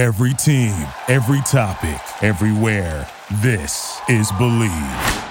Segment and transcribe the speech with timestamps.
[0.00, 0.72] Every team,
[1.08, 3.06] every topic, everywhere.
[3.42, 5.26] This is Bleav.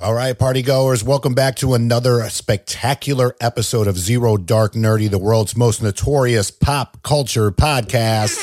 [0.00, 5.18] All right, party goers, welcome back to another spectacular episode of Zero Dark Nerdy, the
[5.18, 8.38] world's most notorious pop culture podcast.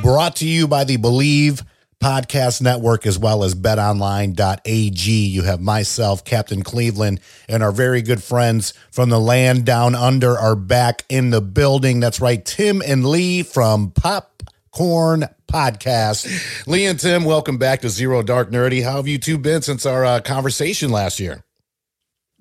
[0.00, 1.62] Brought to you by the Bleav
[2.00, 5.10] Podcast Network as well as betonline.ag.
[5.26, 10.38] You have myself, Captain Cleveland, and our very good friends from the land down under
[10.38, 12.00] are back in the building.
[12.00, 16.66] That's right, Tim and Lee from Popcorn Podcast.
[16.66, 18.82] Lee and Tim, welcome back to Zero Dark Nerdy.
[18.82, 21.44] How have you two been since our uh, conversation last year?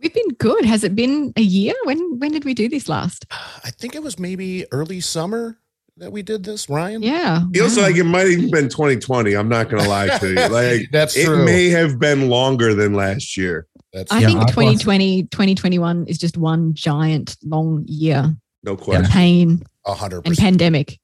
[0.02, 0.64] We've been good.
[0.64, 1.76] Has it been a year?
[1.84, 3.26] When when did we do this last?
[3.66, 5.58] I think it was maybe early summer
[6.00, 7.04] that we did this, Ryan.
[7.04, 7.44] Yeah.
[7.54, 7.84] Feels wow.
[7.84, 9.34] like it might even been 2020.
[9.34, 10.36] I'm not gonna lie to you.
[10.50, 11.46] Like That's it true.
[11.46, 13.68] may have been longer than last year.
[13.94, 18.36] That's I Yeah, think I've 2020, 2021 is just one giant long year.
[18.64, 19.06] No question.
[19.06, 20.40] Pain a hundred and percent.
[20.40, 21.00] And pandemic.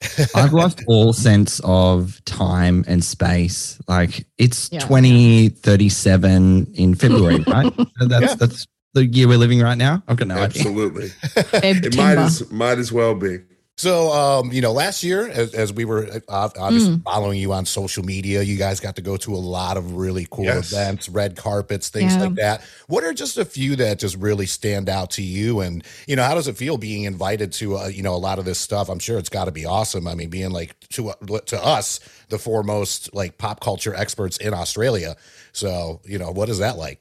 [0.34, 3.80] I've lost all sense of time and space.
[3.88, 4.80] Like it's Yeah.
[4.80, 7.72] 2037 in February, right?
[8.00, 8.34] That's Yeah.
[8.34, 10.02] that's the year we're living right now.
[10.08, 10.44] I've got no idea.
[10.44, 11.10] Absolutely.
[11.52, 13.38] It might as might as well be.
[13.78, 17.02] So, um, you know, last year, as, as we were uh, obviously Mm.
[17.04, 20.26] following you on social media, you guys got to go to a lot of really
[20.32, 20.72] cool Yes.
[20.72, 22.22] events, red carpets, things Yeah.
[22.24, 22.62] like that.
[22.88, 25.60] What are just a few that just really stand out to you?
[25.60, 28.40] And, you know, how does it feel being invited to, uh, you know, a lot
[28.40, 28.88] of this stuff?
[28.88, 30.08] I'm sure it's got to be awesome.
[30.08, 34.54] I mean, being like to, uh, to us, the foremost like pop culture experts in
[34.54, 35.16] Australia.
[35.52, 37.00] So, you know, what is that like?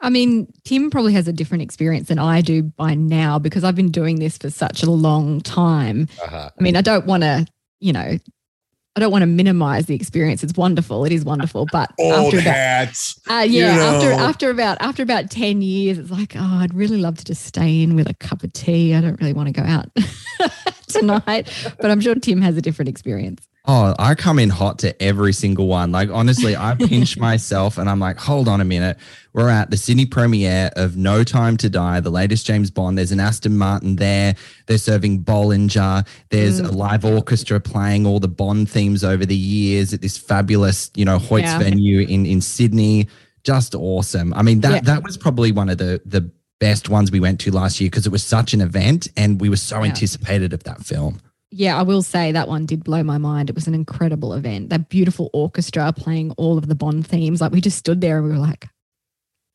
[0.00, 3.74] I mean, Tim probably has a different experience than I do by now because I've
[3.74, 6.08] been doing this for such a long time.
[6.22, 6.50] Uh-huh.
[6.58, 7.46] I mean, I don't want to,
[7.80, 8.18] you know,
[8.96, 10.42] I don't want to minimize the experience.
[10.42, 11.04] It's wonderful.
[11.04, 11.66] It is wonderful.
[11.70, 13.20] But Old after about, hats.
[13.28, 14.16] uh, yeah, you after know.
[14.16, 17.82] after about after about ten years, it's like, oh, I'd really love to just stay
[17.82, 18.94] in with a cup of tea.
[18.94, 19.90] I don't really want to go out
[20.86, 23.46] tonight, but I'm sure Tim has a different experience.
[23.68, 25.90] Oh, I come in hot to every single one.
[25.90, 28.96] Like honestly, I pinch myself and I'm like, hold on a minute.
[29.32, 32.96] We're at the Sydney premiere of No Time to Die, the latest James Bond.
[32.96, 34.36] There's an Aston Martin there.
[34.66, 36.06] They're serving Bollinger.
[36.30, 36.74] There's a mm.
[36.76, 41.18] live orchestra playing all the Bond themes over the years at this fabulous, you know,
[41.18, 41.58] Hoyts Yeah.
[41.58, 43.08] venue in in Sydney.
[43.42, 44.32] Just awesome.
[44.34, 44.80] I mean, that Yeah.
[44.82, 48.06] that was probably one of the the best ones we went to last year because
[48.06, 49.90] it was such an event and we were so Yeah.
[49.90, 51.20] anticipated of that film.
[51.50, 53.48] Yeah, I will say that one did blow my mind.
[53.48, 54.68] It was an incredible event.
[54.70, 57.40] That beautiful orchestra playing all of the Bond themes.
[57.40, 58.68] Like we just stood there and we were like,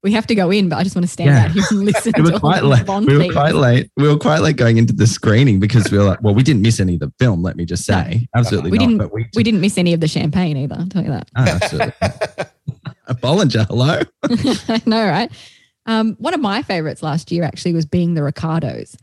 [0.04, 1.44] we have to go in, but I just want to stand Yeah.
[1.46, 2.86] out here and listen we to were all quite the late.
[2.88, 3.36] Bond We were themes.
[3.36, 3.92] quite late.
[3.98, 6.62] We were quite late going into the screening because we were like, well, we didn't
[6.64, 7.44] miss any of the film.
[7.44, 7.96] Let me just No.
[8.02, 8.86] say, absolutely We not.
[8.86, 10.76] didn't- But we, We didn't miss any of the champagne either.
[10.80, 11.30] I'll tell you that.
[11.36, 11.94] Oh, absolutely.
[13.08, 14.02] A Bollinger, hello.
[14.70, 15.30] I know, right?
[15.86, 18.96] Um, one of my favorites last year actually was being the Ricardos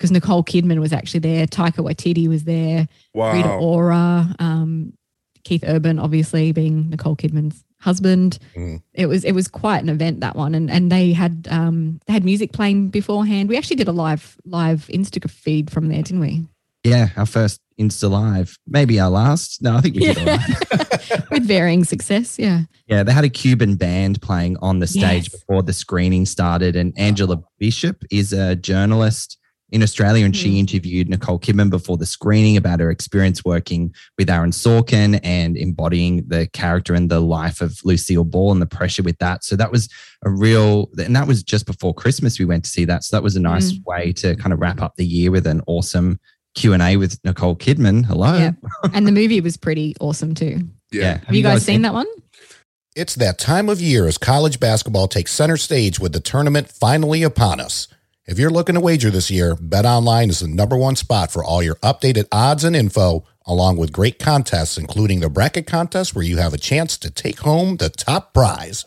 [0.00, 1.46] because Nicole Kidman was actually there.
[1.46, 2.88] Taika Waititi was there.
[3.14, 4.94] Rita Ora, um,
[5.44, 8.38] Keith Urban, obviously being Nicole Kidman's husband.
[8.56, 8.80] Mhm.
[8.94, 12.14] It was it was quite an event that one, and and they had um, they
[12.14, 13.50] had music playing beforehand.
[13.50, 16.46] We actually did a live live Instagram feed from there, didn't we?
[16.82, 19.60] Yeah, our first Insta Live, maybe our last.
[19.60, 21.30] No, I think we did all right.
[21.30, 22.62] With varying success, yeah.
[22.86, 25.28] Yeah, they had a Cuban band playing on the stage Yes.
[25.28, 26.76] before the screening started.
[26.76, 29.36] And Angela Bishop is a journalist
[29.72, 30.58] in Australia, and she Mm.
[30.58, 36.24] interviewed Nicole Kidman before the screening about her experience working with Aaron Sorkin and embodying
[36.26, 39.44] the character and the life of Lucille Ball and the pressure with that.
[39.44, 39.88] So that was
[40.24, 42.38] a real, and that was just before Christmas.
[42.38, 44.82] We went to see that, so that was a nice way to kind of wrap
[44.82, 46.18] up the year with an awesome
[46.56, 48.04] Q and A with Nicole Kidman.
[48.04, 48.36] Hello.
[48.36, 48.52] Yeah.
[48.92, 50.68] And the movie was pretty awesome too.
[50.90, 51.18] Yeah.
[51.24, 52.06] Have, you guys, seen that one?
[52.96, 57.22] It's that time of year as college basketball takes center stage with the tournament finally
[57.22, 57.86] upon us.
[58.30, 61.64] If you're looking to wager this year, BetOnline is the number one spot for all
[61.64, 66.36] your updated odds and info, along with great contests, including the bracket contest where you
[66.36, 68.84] have a chance to take home the top prize.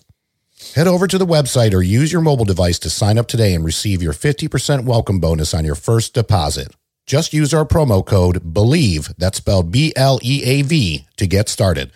[0.76, 3.66] Head over to the website or use your mobile device to sign up today and
[3.66, 6.74] receive your 50% welcome bonus on your first deposit.
[7.06, 11.50] Just use our promo code BLEAV, that's spelled B L E A V, to get
[11.50, 11.92] started.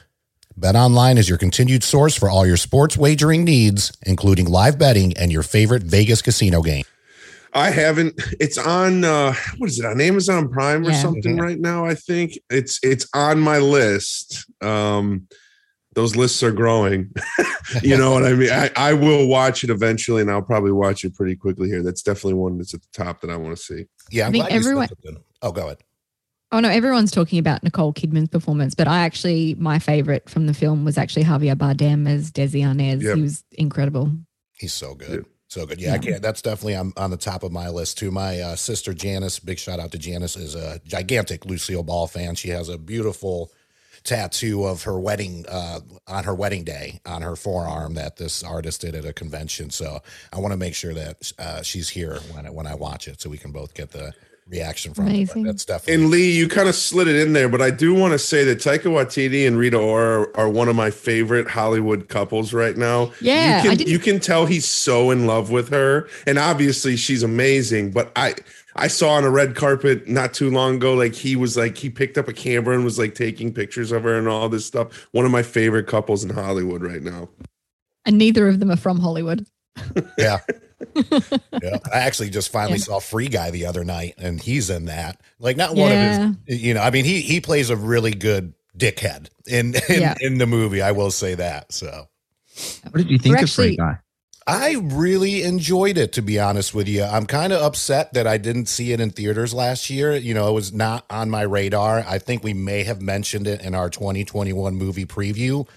[0.59, 5.31] BetOnline is your continued source for all your sports wagering needs, including live betting and
[5.31, 6.83] your favorite Vegas casino game.
[7.57, 8.13] I haven't.
[8.39, 9.03] It's on.
[9.03, 11.01] uh What is it on Amazon Prime or Yeah.
[11.01, 11.85] something right now?
[11.85, 14.45] I think it's it's on my list.
[14.61, 15.27] Um
[15.93, 17.11] Those lists are growing.
[17.81, 18.51] you know what I mean?
[18.51, 21.81] I, I will watch it eventually, and I'll probably watch it pretty quickly here.
[21.81, 23.85] That's definitely one that's at the top that I want to see.
[24.11, 25.19] Yeah, I'm I think glad everyone- slipped.
[25.41, 25.79] Oh, go ahead.
[26.51, 30.53] Oh no, everyone's talking about Nicole Kidman's performance, but I actually my favorite from the
[30.53, 33.01] film was actually Javier Bardem as Desi Arnaz.
[33.01, 33.15] Yep.
[33.17, 34.11] He was incredible.
[34.53, 35.25] He's so good.
[35.25, 35.31] Yeah.
[35.49, 35.79] So good.
[35.79, 36.21] Yeah, I can't.
[36.21, 38.11] That's definitely on, on the top of my list too.
[38.11, 42.35] My uh, sister Janice, big shout out to Janice, is a gigantic Lucille Ball fan.
[42.35, 43.51] She has a beautiful
[44.03, 48.81] tattoo of her wedding uh, on her wedding day on her forearm that this artist
[48.81, 49.69] did at a convention.
[49.69, 49.99] So
[50.31, 53.21] I want to make sure that uh, she's here when I, when I watch it,
[53.21, 54.13] so we can both get the
[54.49, 55.07] reaction from it.
[55.07, 55.43] But Amazing.
[55.43, 58.13] That's definitely And Lee, you kind of slid it in there, but I do want
[58.13, 62.53] to say that Taika Waititi and Rita Ora are one of my favorite Hollywood couples
[62.53, 63.11] right now.
[63.21, 67.23] Yeah, you can, you can tell he's so in love with her, and obviously she's
[67.23, 67.91] amazing.
[67.91, 68.35] But I
[68.75, 71.89] I saw on a red carpet not too long ago, like he was like he
[71.89, 75.07] picked up a camera and was like taking pictures of her and all this stuff.
[75.11, 77.29] One of my favorite couples in Hollywood right now.
[78.05, 79.45] And neither of them are from Hollywood.
[80.17, 80.39] yeah.
[81.61, 81.77] yeah.
[81.93, 82.83] I actually just finally Yeah.
[82.85, 85.19] saw Free Guy the other night, and he's in that.
[85.39, 86.25] Like, not one Yeah.
[86.29, 90.01] of his, you know, I mean, he he plays a really good dickhead in in,
[90.01, 90.15] Yeah.
[90.21, 90.81] in the movie.
[90.81, 91.71] I will say that.
[91.71, 92.07] So
[92.91, 93.99] What did you think We're of Free Guy?
[94.49, 97.03] I really enjoyed it, to be honest with you.
[97.03, 100.15] I'm kind of upset that I didn't see it in theaters last year.
[100.15, 101.99] You know, it was not on my radar.
[102.07, 105.67] I think we may have mentioned it in our 2021 movie preview,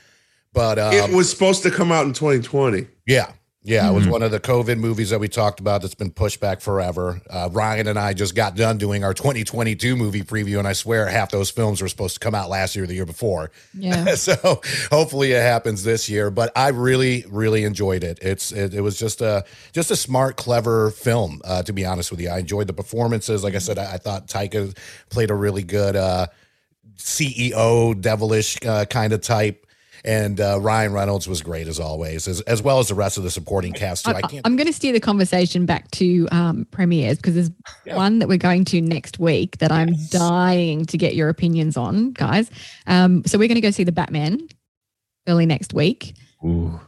[0.52, 2.86] but um, it was supposed to come out in 2020.
[3.08, 3.32] Yeah.
[3.62, 4.10] Yeah, it was Mhm.
[4.12, 7.20] one of the COVID movies that we talked about that's been pushed back forever.
[7.28, 11.06] Uh, Ryan and I just got done doing our 2022 movie preview, and I swear
[11.08, 13.50] half those films were supposed to come out last year or the year before.
[13.78, 14.14] Yeah.
[14.14, 16.30] so hopefully it happens this year.
[16.30, 18.18] But I really, really enjoyed it.
[18.22, 21.42] It's it, it was just a just a smart, clever film.
[21.44, 23.44] Uh, to be honest with you, I enjoyed the performances.
[23.44, 24.74] Like I said, I, I thought Taika
[25.10, 26.28] played a really good uh,
[26.98, 29.66] CEO, devilish uh, kind of type.
[30.04, 33.24] And uh, Ryan Reynolds was great as always, as, as well as the rest of
[33.24, 34.12] the supporting cast too.
[34.12, 34.46] I, I, can't.
[34.46, 37.50] am going to steer the conversation back to um, premieres because there's
[37.84, 37.96] Yeah.
[37.96, 42.12] one that we're going to next week that I'm dying to get your opinions on,
[42.12, 42.50] guys.
[42.86, 44.48] Um, so we're going to go see the Batman
[45.28, 46.14] early next week.
[46.44, 46.80] Ooh.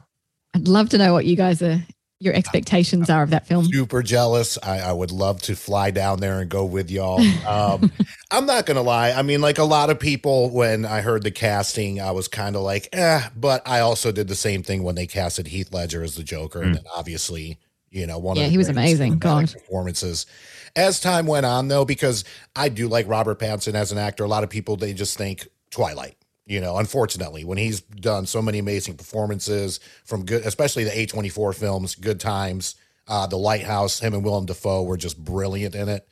[0.55, 1.83] I'd love to know what you guys are,
[2.23, 3.65] your expectations are of that film.
[3.67, 4.59] super jealous.
[4.63, 7.21] I, I would love to fly down there and go with y'all.
[7.47, 7.91] Um,
[8.31, 9.11] I'm not gonna lie.
[9.13, 12.57] I mean, like a lot of people, when I heard the casting, I was kind
[12.57, 13.23] of like, eh.
[13.37, 16.63] But I also did the same thing when they casted Heath Ledger as the Joker,
[16.63, 17.59] and then obviously,
[17.91, 19.19] you know, one Yeah, of the he was amazing.
[19.19, 19.53] God.
[19.53, 20.27] performances.
[20.75, 22.25] As time went on, though, because
[22.57, 25.47] I do like Robert Pattinson as an actor, a lot of people they just think
[25.71, 26.17] Twilight.
[26.53, 31.55] You know, unfortunately, when he's done so many amazing performances from good, especially the A24
[31.55, 32.75] films, Good Times,
[33.09, 36.07] uh, The Lighthouse, him and Willem Dafoe were just brilliant in it.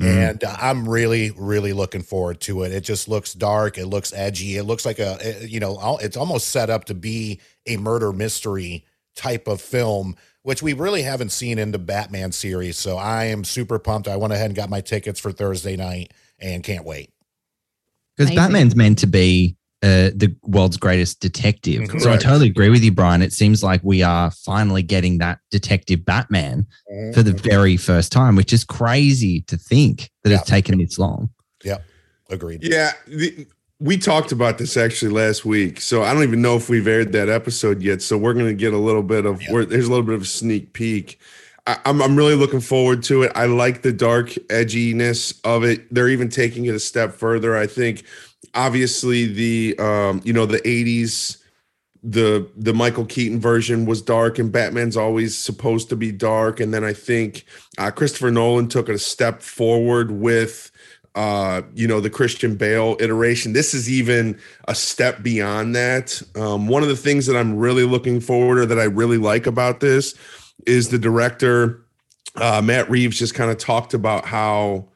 [0.00, 2.72] And uh, I'm really, really looking forward to it.
[2.72, 3.76] It just looks dark.
[3.76, 4.56] It looks edgy.
[4.56, 8.10] It looks like a, eh, you know, it's almost set up to be a murder
[8.10, 12.78] mystery type of film, which we really haven't seen in the Batman series.
[12.78, 14.08] So I am super pumped.
[14.08, 17.10] I went ahead and got my tickets for Thursday night and can't wait.
[18.16, 21.90] Because Batman's meant to be uh, the world's greatest detective.
[22.00, 23.20] So I totally agree with you, Brian.
[23.20, 26.66] It seems like we are finally getting that detective Batman
[27.12, 31.28] for the very first time, which is crazy to think that it's taken this long.
[31.62, 31.78] Yeah,
[32.30, 32.60] agreed.
[32.62, 33.46] Yeah, the,
[33.78, 37.12] we talked about this actually last week, so I don't even know if we've aired
[37.12, 38.00] that episode yet.
[38.00, 39.52] So we're gonna get a little bit of Yeah.
[39.52, 41.18] where there's a little bit of a sneak peek.
[41.66, 43.32] I, I'm I'm really looking forward to it.
[43.34, 45.92] I like the dark edginess of it.
[45.92, 47.54] They're even taking it a step further.
[47.56, 48.04] I think,
[48.54, 51.38] obviously, the um, you know the '80s
[52.04, 56.60] the the Michael Keaton version was dark and Batman's always supposed to be dark.
[56.60, 57.46] And then I think
[57.78, 60.70] uh, Christopher Nolan took a step forward with
[61.14, 63.54] uh you know the Christian Bale iteration.
[63.54, 66.20] This is even a step beyond that.
[66.34, 69.46] Um one of the things that I'm really looking forward or that I really like
[69.46, 70.14] about this
[70.66, 71.86] is the director
[72.36, 74.88] uh Matt Reeves just kind of talked about how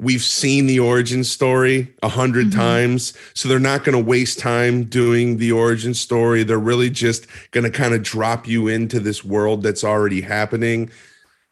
[0.00, 2.54] we've seen the origin story a 100 Mhm.
[2.54, 6.42] times so they're not going to waste time doing the origin story.
[6.44, 10.90] They're really just going to kind of drop you into this world that's already happening.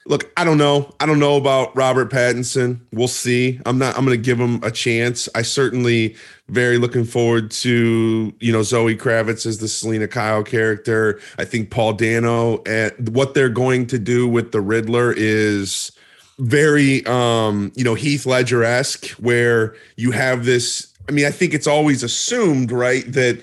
[0.09, 0.95] Look i don't know.
[1.01, 2.79] I don't know about robert pattinson.
[2.93, 3.61] We'll see.
[3.67, 5.29] I'm not i'm going to give him a chance.
[5.35, 6.15] I certainly
[6.49, 11.19] very looking forward to you know zoe kravitz as the selina kyle character.
[11.41, 15.91] I think paul dano and what they're going to do with the riddler is
[16.39, 21.67] very um you know heath ledger-esque where you have this i mean i think it's
[21.67, 23.41] always assumed right that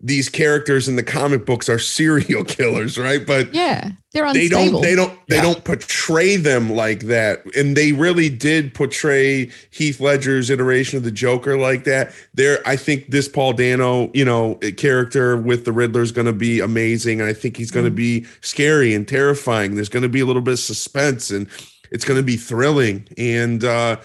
[0.00, 3.26] these characters in the comic books are serial killers right?
[3.26, 4.38] But Yeah, they're unstable.
[4.38, 5.42] they don't they don't they Yeah.
[5.42, 7.44] don't portray them like that.
[7.56, 12.12] And they really did portray heath ledger's iteration of the joker like that.
[12.32, 16.32] There i think this paul dano you know character with the riddler is going to
[16.32, 19.74] be amazing and i think he's going to be scary and terrifying.
[19.74, 21.48] There's going to be a little bit of suspense and
[21.90, 23.96] it's going to be thrilling and uh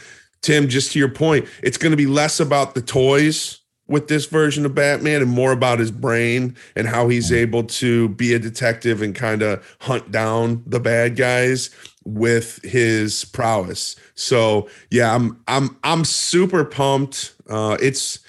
[0.43, 4.25] Tim, just to your point, it's going to be less about the toys with this
[4.25, 8.39] version of Batman and more about his brain and how he's able to be a
[8.39, 11.69] detective and kind of hunt down the bad guys
[12.03, 13.95] with his prowess.
[14.15, 17.33] So yeah, I'm I'm I'm super pumped.
[17.49, 18.19] Uh, it's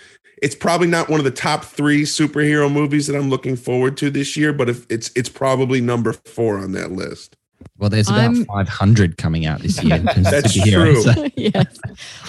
[0.40, 4.10] it's probably not one of the top three superhero movies that I'm looking forward to
[4.10, 7.36] this year, but if it's it's probably number four on that list.
[7.84, 9.96] Well, there's about I'm- 500 coming out this year.
[9.96, 11.12] in terms of That's superheroes.
[11.14, 11.28] true.
[11.36, 11.78] yes.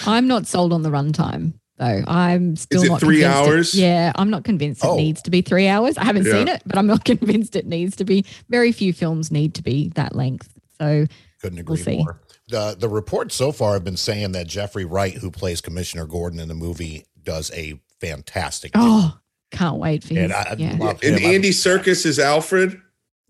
[0.06, 2.04] I'm not sold on the runtime though.
[2.06, 3.74] I'm still it not three convinced it- hours?
[3.74, 4.96] yeah, I'm not convinced it Oh.
[4.96, 5.96] needs to be three hours.
[5.96, 6.32] I haven't Yeah.
[6.32, 8.26] seen it, but I'm not convinced it needs to be.
[8.50, 10.50] Very few films need to be that length.
[10.78, 11.06] So
[11.40, 11.96] Couldn't We'll agree see.
[12.04, 12.20] more.
[12.48, 16.38] The the reports so far have been saying that Jeffrey Wright, who plays Commissioner Gordon
[16.38, 19.12] in the movie, does a fantastic oh, job.
[19.14, 19.18] oh,
[19.52, 20.24] can't wait for his.
[20.24, 20.92] And I- I'd yeah.
[21.02, 22.78] And Andy Serkis is Alfred.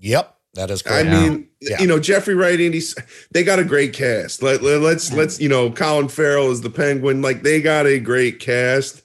[0.01, 1.09] Yep, that is I correct.
[1.11, 1.81] mean, Yeah.
[1.81, 2.81] you know, Jeffrey Wright, Andy,
[3.31, 4.43] they got a great cast.
[4.43, 7.23] Let, let, let's let's you know, Colin Farrell is the Penguin.
[7.23, 9.03] Like they got a great cast.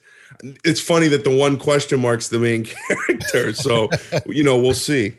[0.65, 2.65] It's funny that the one question mark's the main
[3.07, 3.53] character.
[3.53, 3.89] So
[4.25, 5.13] you know, we'll see.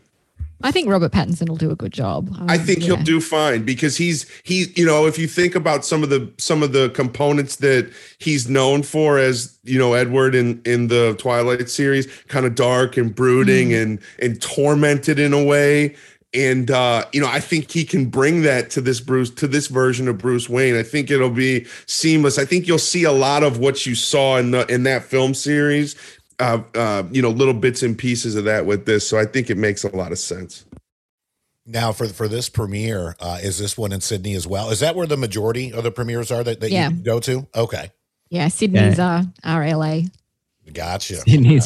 [0.64, 2.30] I think Robert Pattinson will do a good job.
[2.46, 5.84] I Um, think he'll do fine because he's he's you know if you think about
[5.84, 10.36] some of the some of the components that he's known for as you know Edward
[10.36, 13.82] in in the Twilight series kind of dark and brooding Mm.
[13.82, 15.96] and and tormented in a way
[16.34, 19.66] and uh you know I think he can bring that to this Bruce to this
[19.66, 23.42] version of Bruce Wayne I think it'll be seamless I think you'll see a lot
[23.42, 25.96] of what you saw in the in that film series
[26.38, 29.06] uh, uh, you know, little bits and pieces of that with this.
[29.06, 30.64] So I think it makes a lot of sense.
[31.66, 34.70] Now, for for this premiere, uh, is this one in Sydney as well?
[34.70, 36.88] Is that where the majority of the premieres are that, that Yeah.
[36.90, 37.46] you go to?
[37.54, 37.90] Okay,
[38.28, 40.02] Yeah, Sydney's uh, RLA.
[40.02, 40.10] gotcha.
[40.10, 40.21] Sydney's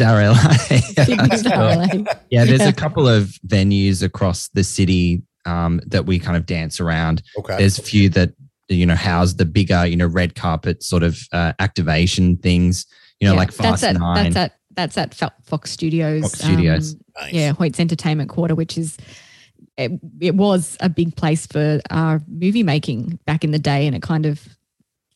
[0.01, 1.05] RLA.
[1.05, 2.19] Sydney's RLA.
[2.31, 6.81] yeah, there's a couple of venues across the city um, that we kind of dance
[6.81, 7.23] around.
[7.39, 8.33] Okay, There's a few that
[8.69, 12.87] you know house the bigger, you know, red carpet sort of uh, activation things.
[13.21, 14.25] You know, Yeah, like Fast that's at, Nine.
[14.25, 16.23] That's at that's at Fo- Fox Studios.
[16.23, 16.95] Fox Studios.
[16.95, 17.33] um, nice.
[17.33, 18.99] yeah, Hoyt's Entertainment Quarter, which is
[19.79, 23.95] it, it was a big place for uh, movie making back in the day, and
[23.95, 24.56] it kind of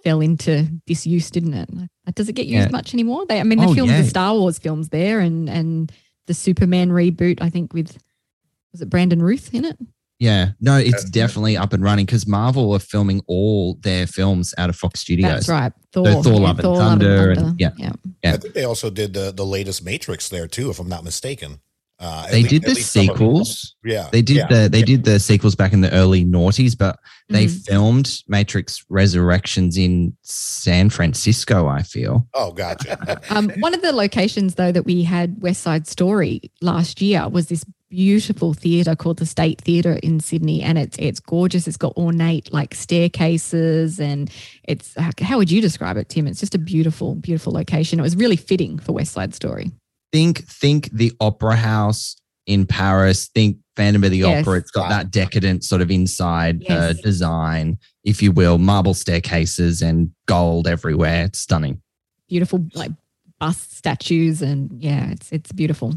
[0.03, 1.69] fell into disuse, didn't it?
[1.73, 2.73] Like, Does it get used Yeah.
[2.73, 3.25] much anymore?
[3.27, 4.03] They, I mean, they Oh, filmed yeah.
[4.03, 5.93] the Star Wars films there, and and
[6.27, 7.39] the Superman reboot.
[7.41, 7.97] I think with
[8.73, 9.77] was it Brandon Routh in it?
[10.19, 14.53] Yeah, no, it's That's- definitely up and running because Marvel are filming all their films
[14.59, 15.31] out of Fox Studios.
[15.31, 17.71] That's right, Thor, So Thor, yeah, Love and Thor, Thunder and- yeah.
[17.79, 17.93] yeah.
[18.23, 18.35] Yeah.
[18.35, 21.61] I think they also did the the latest Matrix there too, if I'm not mistaken.
[22.01, 23.17] Uh, They lea- did the least some of them.
[23.17, 23.75] sequels.
[23.85, 24.47] Yeah, They did yeah.
[24.49, 27.67] the they did the sequels back in the early noughties, but they Mhm.
[27.67, 31.67] filmed Matrix Resurrections in San Francisco.
[31.69, 32.27] I feel.
[32.35, 33.21] Oh, gotcha.
[33.31, 37.47] Um, one of the locations, though, that we had West Side Story last year was
[37.49, 41.67] this beautiful theatre called the State Theatre in Sydney, and it's it's gorgeous.
[41.69, 44.31] It's got ornate like staircases, and
[44.65, 46.27] it's how would you describe it, Tim?
[46.27, 47.99] It's just a beautiful, beautiful location.
[47.99, 49.71] It was really fitting for West Side Story.
[50.13, 53.29] Think think the Opera House in Paris.
[53.29, 54.47] Think Phantom of the Yes.
[54.47, 54.59] Opera.
[54.59, 60.11] It's got that decadent sort of inside uh, design, if you will, marble staircases and
[60.27, 61.25] gold everywhere.
[61.27, 61.81] It's stunning.
[62.29, 62.91] Beautiful like
[63.39, 65.95] bust statues, and yeah, it's it's beautiful.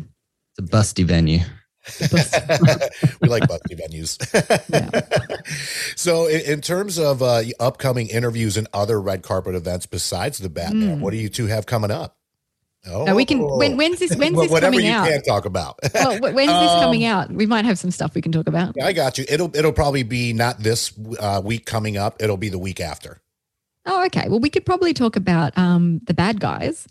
[0.57, 1.39] It's a busty venue.
[3.21, 4.17] we like busty venues.
[5.97, 10.49] so, in, in terms of uh, upcoming interviews and other red carpet events besides the
[10.49, 10.99] Batman, Mm.
[11.01, 12.17] what do you two have coming up?
[12.85, 15.07] Oh, Now we can when, when's this when's this whatever coming you out?
[15.07, 15.79] can talk about.
[15.93, 17.31] Well, when's this Um, coming out?
[17.31, 18.75] We might have some stuff we can talk about.
[18.81, 19.25] I got you.
[19.29, 22.21] It'll it'll probably be not this uh, week coming up.
[22.21, 23.21] It'll be the week after.
[23.85, 24.27] Oh, okay.
[24.29, 26.87] Well, we could probably talk about um, the bad guys.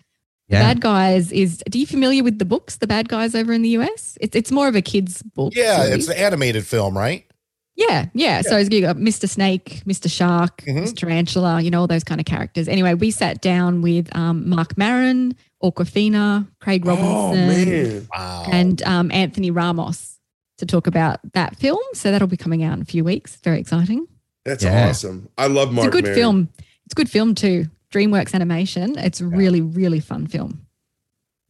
[0.49, 0.61] Yeah.
[0.61, 1.62] Bad Guys is.
[1.70, 4.18] Do you familiar with the books, The Bad Guys over in the US?
[4.20, 5.54] It's it's more of a kids book.
[5.56, 5.94] Yeah, series.
[5.94, 7.25] it's the animated film, right?
[7.74, 8.42] Yeah, yeah.
[8.42, 9.28] So you got Mr.
[9.28, 10.10] Snake, Mr.
[10.10, 10.82] Shark, Mhm.
[10.84, 10.94] Mr.
[10.96, 12.68] Tarantula, you know all those kind of characters.
[12.68, 18.46] Anyway, we sat down with um, Marc Maron, Awkwafina, Craig Robinson, Oh man, Wow.
[18.52, 20.18] and um, Anthony Ramos
[20.58, 21.80] to talk about that film.
[21.94, 23.36] So that'll be coming out in a few weeks.
[23.36, 24.06] Very exciting.
[24.44, 24.88] that's Yeah.
[24.88, 25.28] awesome.
[25.38, 25.86] I love Marc.
[25.86, 26.18] it's a good Maron.
[26.18, 26.48] film.
[26.84, 27.66] It's a good film too.
[27.92, 28.98] DreamWorks Animation.
[28.98, 30.62] It's a really, really fun film.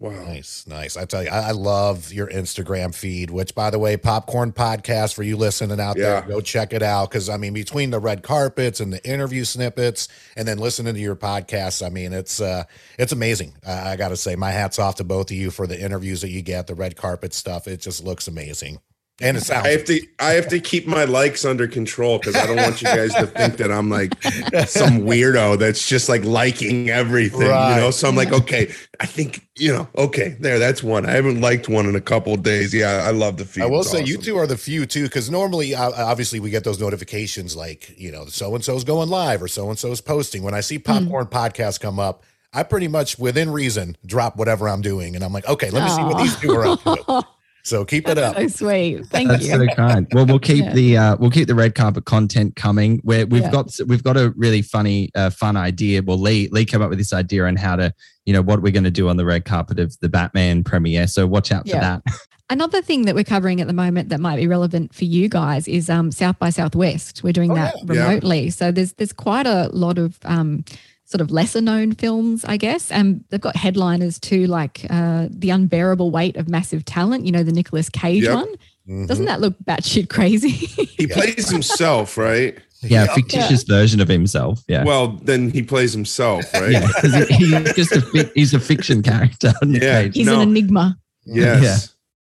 [0.03, 0.25] Wow.
[0.25, 0.97] Nice, nice.
[0.97, 5.15] I tell you, I, I love your Instagram feed, which, by the way, Popcorn Podcast
[5.15, 6.23] for you listening out Yeah.
[6.23, 7.09] there, go check it out.
[7.09, 11.01] Because I mean, between the red carpets and the interview snippets, and then listening to
[11.01, 12.65] your podcasts, I mean, it's uh,
[12.99, 13.55] it's amazing.
[13.65, 16.21] I, I got to say, my hats off to both of you for the interviews
[16.23, 17.69] that you get, the red carpet stuff.
[17.69, 18.81] It just looks amazing.
[19.21, 22.35] And it sounds I have to I have to keep my likes under control because
[22.35, 24.21] I don't want you guys to think that I'm like
[24.67, 27.75] some weirdo that's just like liking everything, Right.
[27.77, 27.91] you know.
[27.93, 31.07] So I'm like, okay, I think you know, okay, there, that's one.
[31.07, 32.75] I haven't liked one in a couple of days.
[32.75, 33.63] Yeah, I love the feed.
[33.63, 36.51] I will It's say you two are the few too, because normally, uh, obviously, we
[36.51, 40.01] get those notifications like you know, so and so's going live or so and so's
[40.01, 40.43] posting.
[40.43, 44.81] When I see popcorn podcast come up, I pretty much within reason drop whatever I'm
[44.81, 47.23] doing, and I'm like, okay, let me see what these two are up to.
[47.65, 48.37] So keep it up.
[48.37, 49.07] So sweet.
[49.07, 49.57] Thank That's you.
[49.57, 50.07] That's so kind.
[50.13, 50.73] Well, we'll keep Yeah.
[50.73, 52.99] the uh, we'll keep the red carpet content coming.
[53.05, 53.51] Where we've Yeah.
[53.53, 56.03] got we've got a really funny uh, fun idea.
[56.03, 57.93] Well, Lee Lee came up with this idea on how to
[58.27, 61.07] you know what we're going to do on the red carpet of the Batman premiere.
[61.07, 61.99] So watch out for Yeah.
[62.05, 62.15] that.
[62.51, 65.67] Another thing that we're covering at the moment that might be relevant for you guys
[65.67, 67.23] is um, South by Southwest.
[67.23, 67.93] We're doing Oh, that yeah.
[67.95, 68.03] Yeah.
[68.09, 70.65] remotely, so there's there's quite a lot of um,
[71.13, 72.91] sort of lesser known films, I guess.
[72.91, 77.25] And they've got headliners too, like uh, The Unbearable Weight of Massive Talent.
[77.27, 78.35] You know, the Nicolas Cage Yep.
[78.35, 78.55] one.
[78.89, 79.07] Mhm.
[79.07, 80.49] Doesn't that look batshit crazy?
[80.99, 82.59] he plays himself, right?
[82.81, 83.15] Yeah, Yep.
[83.15, 84.61] fictitious version of himself.
[84.67, 84.83] Yeah.
[84.83, 86.73] Well, then he plays himself, right?
[86.73, 89.53] yeah, 'cause he- he's just a fic- he's a fiction character.
[89.67, 90.03] Yeah.
[90.03, 90.17] page.
[90.17, 90.41] He's No.
[90.41, 90.99] an enigma.
[91.25, 91.92] Yes.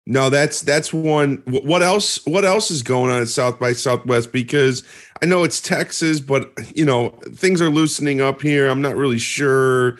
[0.06, 1.42] No, that's that's one.
[1.46, 2.24] What else?
[2.26, 4.32] What else is going on at South by Southwest?
[4.32, 4.82] Because
[5.22, 8.68] I know it's Texas, but you know things are loosening up here.
[8.68, 9.98] I'm not really sure,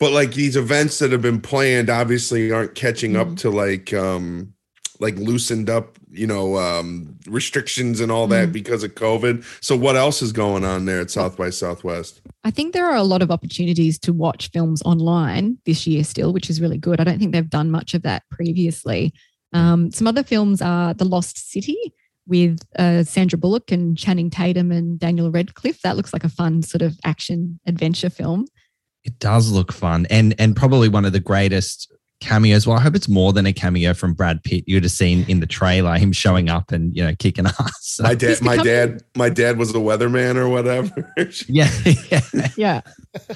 [0.00, 3.36] but like these events that have been planned, obviously aren't catching up Mhm.
[3.38, 4.52] to like um
[4.98, 8.52] like loosened up, you know, um restrictions and all that Mhm.
[8.52, 9.44] because of COVID.
[9.60, 12.20] So what else is going on there at South by Southwest?
[12.44, 16.32] I think there are a lot of opportunities to watch films online this year still,
[16.32, 17.00] which is really good.
[17.00, 19.12] I don't think they've done much of that previously.
[19.52, 21.76] Um, some other films are The Lost City
[22.26, 25.80] with uh, Sandra Bullock and Channing Tatum and Daniel Radcliffe.
[25.82, 28.46] That looks like a fun sort of action adventure film.
[29.04, 31.92] It does look fun, and and probably one of the greatest
[32.24, 32.66] cameos.
[32.66, 34.64] Well, I hope it's more than a cameo from Brad Pitt.
[34.66, 38.00] You'd have seen in the trailer him showing up and you know kicking ass.
[38.00, 41.12] My dad, He's my dad, my dad was a weatherman or whatever.
[41.48, 41.70] yeah,
[42.10, 42.48] yeah.
[42.56, 42.80] Yeah.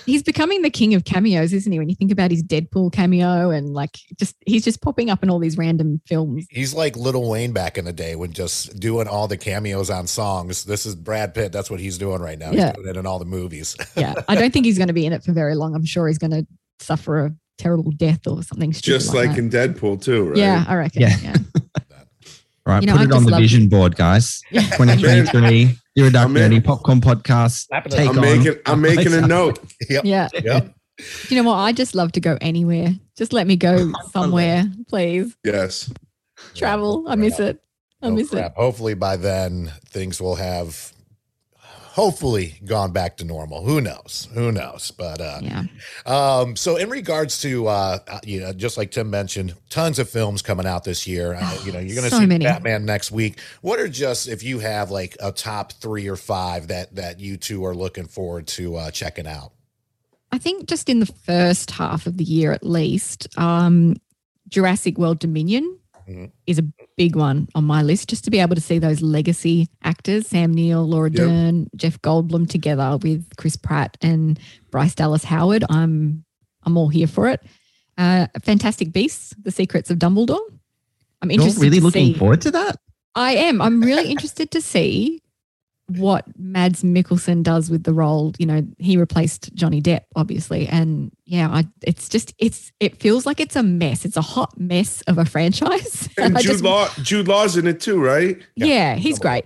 [0.07, 1.79] he's becoming the king of cameos, isn't he?
[1.79, 5.31] When you think about his Deadpool cameo and like just he's just popping up in
[5.31, 6.47] all these random films.
[6.51, 10.07] He's like Little Wayne back in the day when just doing all the cameos on
[10.07, 10.65] songs.
[10.65, 11.53] This is Brad Pitt.
[11.53, 12.51] That's what he's doing right now.
[12.51, 12.67] Yeah.
[12.67, 13.77] He's doing it in all the movies.
[13.97, 14.15] Yeah.
[14.29, 15.75] I don't think he's going to be in it for very long.
[15.75, 16.47] I'm sure he's going to
[16.81, 19.39] suffer a terrible death or something stupid Just like that.
[19.39, 20.39] in Deadpool too, right?
[20.39, 21.03] Yeah, I reckon.
[21.03, 21.17] Yeah.
[21.23, 21.37] Yeah.
[22.67, 24.43] All right, You know, put I it on the love- vision board, guys.
[24.51, 24.63] Yeah.
[24.63, 26.35] 2023, you're a Dark I'm.
[26.35, 27.67] Nerdy Popcorn Podcast.
[27.91, 29.59] Take I'm on- making I'm making a note.
[29.89, 30.05] Yep.
[30.05, 30.29] Yeah.
[30.35, 30.75] Yep.
[31.29, 31.55] You know what?
[31.57, 32.91] I just love to go anywhere.
[33.17, 35.35] Just let me go somewhere, please.
[35.45, 35.91] Yes.
[36.55, 37.05] Travel.
[37.09, 37.59] I miss it.
[38.03, 38.55] I Oh, miss crap.
[38.57, 40.93] Hopefully by then things will have
[41.99, 43.65] hopefully gone back to normal.
[43.65, 44.29] Who knows?
[44.33, 44.93] Who knows?
[44.93, 45.41] But uh.
[45.43, 45.65] Yeah.
[46.07, 50.09] um so in regards to uh uh, you know just like Tim mentioned, tons of
[50.09, 51.35] films coming out this year.
[51.35, 52.45] Uh, you know, you're going to So see many.
[52.45, 53.41] Batman next week.
[53.63, 57.37] What are just if you have like a top 3 or 5 that that you
[57.37, 59.51] two are looking forward to uh checking out?
[60.31, 63.97] I think just in the first half of the year at least, um,
[64.49, 65.78] Jurassic World Dominion
[66.09, 66.31] Mhm.
[66.47, 66.65] is a
[66.97, 68.09] big one on my list.
[68.09, 71.17] Just to be able to see those legacy actors, Sam Neill, Laura Yep.
[71.17, 74.39] Dern, Jeff Goldblum together with Chris Pratt and
[74.71, 75.65] Bryce Dallas Howard.
[75.69, 76.25] I'm
[76.65, 77.41] I'm all here for it.
[77.97, 80.41] Uh, Fantastic Beasts: The Secrets of Dumbledore.
[81.23, 81.63] I'm You're interested.
[81.63, 82.77] really to looking see, forward to that?
[83.15, 83.61] I am.
[83.61, 85.21] I'm really interested to see
[85.97, 88.33] what Mads Mikkelsen does with the role.
[88.39, 93.25] You know, he replaced Johnny Depp, obviously, and yeah, I, it's just it's it feels
[93.27, 94.05] like it's a mess.
[94.05, 96.09] It's a hot mess of a franchise.
[96.19, 98.37] And I Jude just- Law Jude Law's in it too, right?
[98.57, 99.45] yeah, he's great.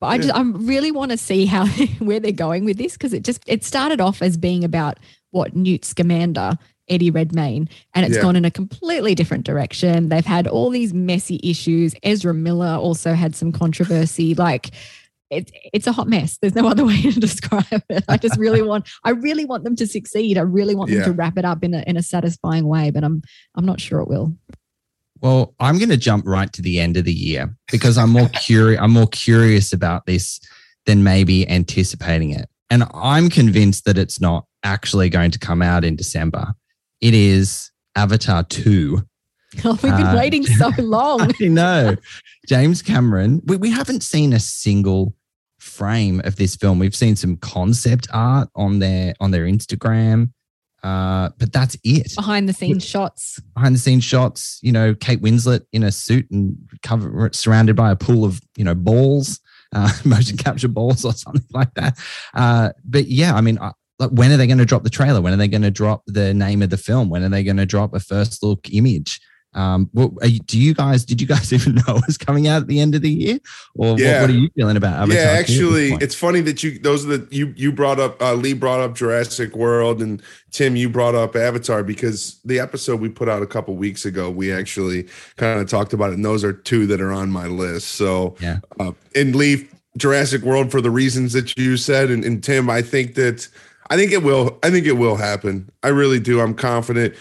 [0.00, 1.66] But I just I really want to see how
[1.98, 4.98] where they're going with this because it just it started off as being about
[5.32, 6.56] what Newt Scamander,
[6.88, 8.22] Eddie Redmayne, and it's Yeah.
[8.22, 10.08] gone in a completely different direction.
[10.08, 11.94] They've had all these messy issues.
[12.02, 14.34] Ezra Miller also had some controversy.
[14.34, 14.70] Like
[15.30, 16.38] it's it's a hot mess.
[16.40, 18.04] There's no other way to describe it.
[18.08, 20.38] I just really want I really want them to succeed.
[20.38, 21.04] I really want them Yeah.
[21.06, 23.22] to wrap it up in a in a satisfying way, but I'm
[23.54, 24.34] I'm not sure it will.
[25.22, 28.28] Well, I'm going to jump right to the end of the year because I'm more
[28.30, 28.80] curious.
[28.80, 30.40] I'm more curious about this
[30.86, 35.84] than maybe anticipating it, and I'm convinced that it's not actually going to come out
[35.84, 36.54] in December.
[37.02, 39.02] It is Avatar Two.
[39.64, 41.22] Oh, we've been Uh, waiting so long.
[41.42, 41.96] I know.
[42.46, 45.12] James Cameron, we, we haven't seen a single
[45.60, 46.78] frame of this film.
[46.78, 50.32] We've seen some concept art on their on their Instagram.
[50.82, 52.14] Uh, but that's it.
[52.16, 53.38] Behind the scenes shots.
[53.54, 57.90] Behind the scenes shots, you know, Kate Winslet in a suit and cover surrounded by
[57.90, 59.40] a pool of, you know, balls,
[59.74, 61.98] uh, motion capture balls or something like that.
[62.32, 65.20] Uh, but yeah, I mean, I, like when are they going to drop the trailer?
[65.20, 67.10] When are they going to drop the name of the film?
[67.10, 69.20] When are they going to drop a first look image?
[69.52, 71.04] Um, what, are you, do you guys?
[71.04, 73.38] Did you guys even know it was coming out at the end of the year,
[73.74, 74.20] or Yeah.
[74.20, 75.14] what, what are you feeling about Avatar?
[75.16, 77.98] yeah, two at this actually, it's funny that you those are the you you brought
[77.98, 82.60] up uh, Lee brought up Jurassic World and Tim you brought up Avatar because the
[82.60, 86.14] episode we put out a couple weeks ago we actually kind of talked about it
[86.14, 87.88] and those are two that are on my list.
[87.88, 88.58] So Yeah.
[88.78, 92.82] uh, and Lee Jurassic World for the reasons that you said and, and Tim I
[92.82, 93.48] think that
[93.90, 95.68] I think it will I think it will happen.
[95.82, 96.40] I really do.
[96.40, 97.14] I'm confident.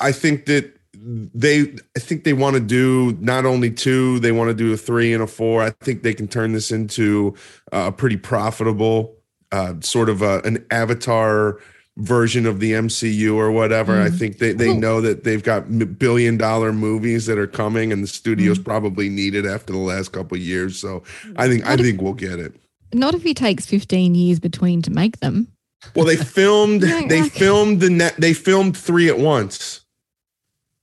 [0.00, 0.75] I think that
[1.08, 1.60] they
[1.96, 5.12] I think they want to do not only two, they want to do a three
[5.14, 5.62] and a four.
[5.62, 7.34] I think they can turn this into
[7.72, 9.14] a pretty profitable
[9.52, 11.58] uh, sort of a, an avatar
[11.98, 14.02] version of the MCU or whatever.
[14.02, 14.18] I Mhm.
[14.18, 18.08] think they, they know that they've got billion dollar movies that are coming and the
[18.08, 18.64] studios Mhm.
[18.64, 20.76] probably need it after the last couple of years.
[20.78, 21.04] So
[21.36, 22.54] I think I What if- think we'll get it.
[22.92, 25.46] Not if it takes 15 years between to make them.
[25.94, 29.80] Well, they filmed they filmed the net they filmed three at once.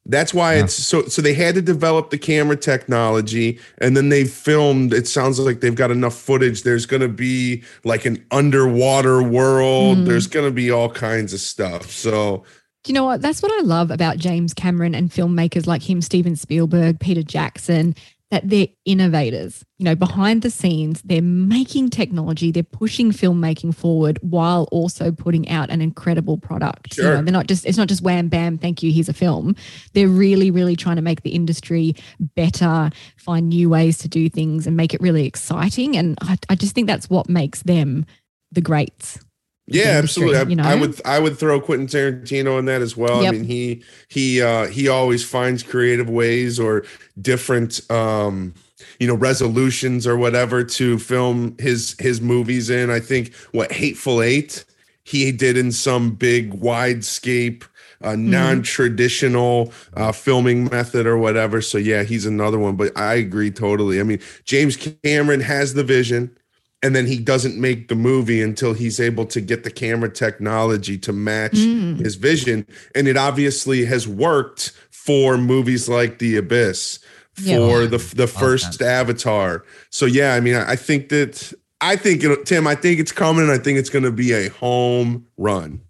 [0.05, 0.63] That's why Yeah.
[0.65, 5.07] it's so so they had to develop the camera technology and then they filmed it
[5.07, 10.05] sounds like they've got enough footage there's going to be like an underwater world Mm.
[10.05, 11.89] there's going to be all kinds of stuff.
[11.89, 12.43] So
[12.83, 13.21] Do you know what?
[13.21, 17.95] That's what I love about James Cameron and filmmakers like him, Steven Spielberg, Peter Jackson,
[18.34, 19.63] that they're innovators.
[19.78, 25.48] You know, behind the scenes, they're making technology, they're pushing filmmaking forward while also putting
[25.50, 26.98] out an incredible product.
[26.98, 27.15] You Sure.
[27.17, 29.56] know, they're not just, it's not just wham, bam, thank you, here's a film.
[29.93, 31.96] They're really, really trying to make the industry
[32.36, 35.96] better, find new ways to do things and make it really exciting.
[35.96, 38.04] And I, I just think that's what makes them
[38.52, 39.19] the greats.
[39.65, 40.38] Yeah, absolutely.
[40.38, 40.63] I, you know?
[40.63, 43.26] I would I would throw Quentin Tarantino in that as well.
[43.26, 46.86] I mean, he he uh he always finds creative ways or
[47.21, 48.54] different um
[48.99, 52.89] you know resolutions or whatever to film his his movies in.
[52.89, 54.65] I think what Hateful Eight
[55.06, 57.63] he did in some big widescape
[58.04, 61.62] uh, non-traditional uh, filming method or whatever.
[61.62, 62.76] So yeah, he's another one.
[62.76, 63.99] But I agree totally.
[63.99, 66.38] I mean, James Cameron has the vision
[66.84, 70.98] and then he doesn't make the movie until he's able to get the camera technology
[71.00, 72.00] to match Mm.
[72.00, 77.00] his vision and it obviously has worked for movies like the abyss
[77.39, 77.58] Yeah.
[77.58, 82.24] for the the first avatar so yeah i mean i, I think that i think
[82.24, 85.26] it, tim i think it's coming and i think it's going to be a home
[85.38, 85.82] run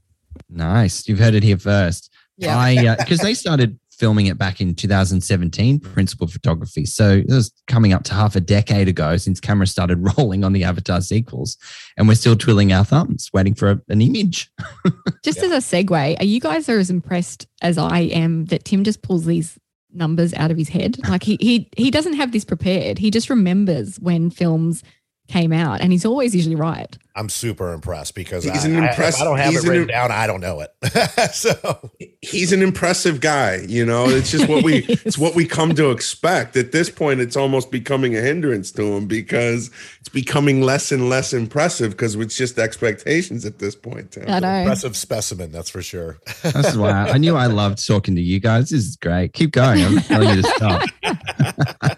[0.49, 1.07] Nice.
[1.07, 2.11] You've heard it here first.
[2.37, 2.55] Yeah.
[2.57, 6.85] I because they started filming it back in 2017, principal photography.
[6.85, 10.51] So it was coming up to half a decade ago since cameras started rolling on
[10.51, 11.55] the Avatar sequels,
[11.95, 14.51] and we're still twiddling our thumbs, waiting for a- an image.
[15.23, 18.83] Just as a segue, are you guys are as impressed as I am that Tim
[18.83, 19.57] just pulls these
[19.93, 20.97] numbers out of his head?
[21.07, 22.97] Like he he he doesn't have this prepared.
[22.97, 24.83] He just remembers when films
[25.27, 26.97] came out, and he's always usually right.
[27.15, 29.69] I'm super impressed because He's I, an I- if I don't have he's it an
[29.69, 30.71] written im- down, I don't know it.
[31.33, 35.75] so he's an impressive guy you know it's just what we it's what we come
[35.75, 40.61] to expect at this point it's almost becoming a hindrance to him because it's becoming
[40.63, 44.25] less and less impressive because it's just expectations at this point Tim.
[44.27, 44.51] I know.
[44.61, 46.17] impressive specimen, that's for sure.
[46.41, 48.71] This is why I, I knew I loved talking to you guys.
[48.71, 49.33] This is great.
[49.33, 49.83] Keep going.
[49.83, 51.97] I'm telling you to stop.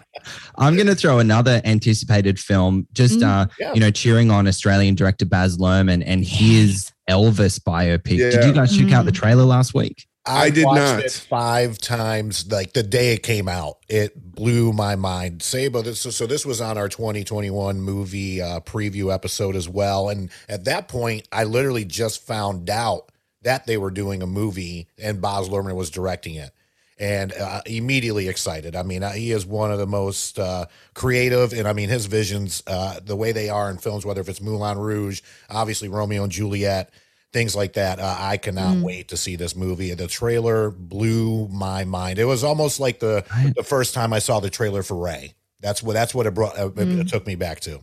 [0.58, 3.24] I'm going to throw another anticipated film, just Mm.
[3.24, 3.74] uh, Yeah.
[3.74, 8.16] you know, cheering on Australian director Baz Luhrmann and his Elvis biopic.
[8.18, 9.16] Did you guys check out the Mm.
[9.16, 10.06] trailer last week?
[10.28, 11.04] I I've did not.
[11.04, 12.50] it five times.
[12.50, 15.40] Like the day it came out, it blew my mind.
[15.40, 20.08] Sabo, this so this was on our 2021 movie uh, preview episode as well.
[20.08, 24.88] And at that point, I literally just found out that they were doing a movie
[25.00, 26.50] and Baz Luhrmann was directing it.
[26.98, 28.74] And uh, immediately excited.
[28.74, 32.06] I mean, uh, he is one of the most uh, creative, and I mean, his
[32.06, 36.22] visions, uh, the way they are in films, whether if it's Moulin Rouge, obviously Romeo
[36.22, 36.88] and Juliet,
[37.34, 37.98] things like that.
[37.98, 38.82] Uh, I cannot Mm.
[38.82, 39.92] wait to see this movie.
[39.92, 42.18] The trailer blew my mind.
[42.18, 43.52] It was almost like the Right.
[43.54, 45.34] the first time I saw the trailer for Ray.
[45.60, 46.58] That's what that's what it brought.
[46.58, 47.00] Uh, it, Mm.
[47.02, 47.80] it took me back to.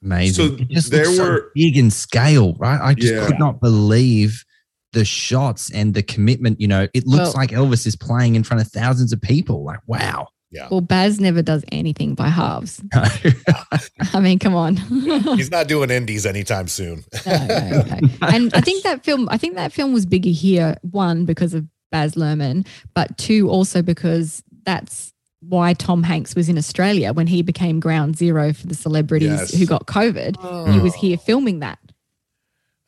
[0.00, 0.34] Amazing.
[0.48, 2.80] So it just there looks so were- big in scale, right?
[2.80, 3.26] I just Yeah.
[3.26, 4.44] could not believe
[4.94, 6.60] the shots and the commitment.
[6.60, 9.64] You know, it looks Well- like Elvis is playing in front of thousands of people.
[9.64, 10.28] Like, wow.
[10.50, 10.68] Yeah.
[10.70, 12.80] Well, Baz never does anything by halves.
[12.94, 14.76] I mean, come on.
[15.36, 17.02] He's not doing indies anytime soon.
[17.26, 18.08] No, no, no.
[18.22, 20.76] And I think that film, I think that film was bigger here.
[20.82, 26.56] One because of Baz Luhrmann, but two also because that's why Tom Hanks was in
[26.56, 29.54] Australia when he became ground zero for the celebrities Yes.
[29.54, 30.72] who got COVID.
[30.72, 30.98] He was oh.
[31.00, 31.80] here filming that,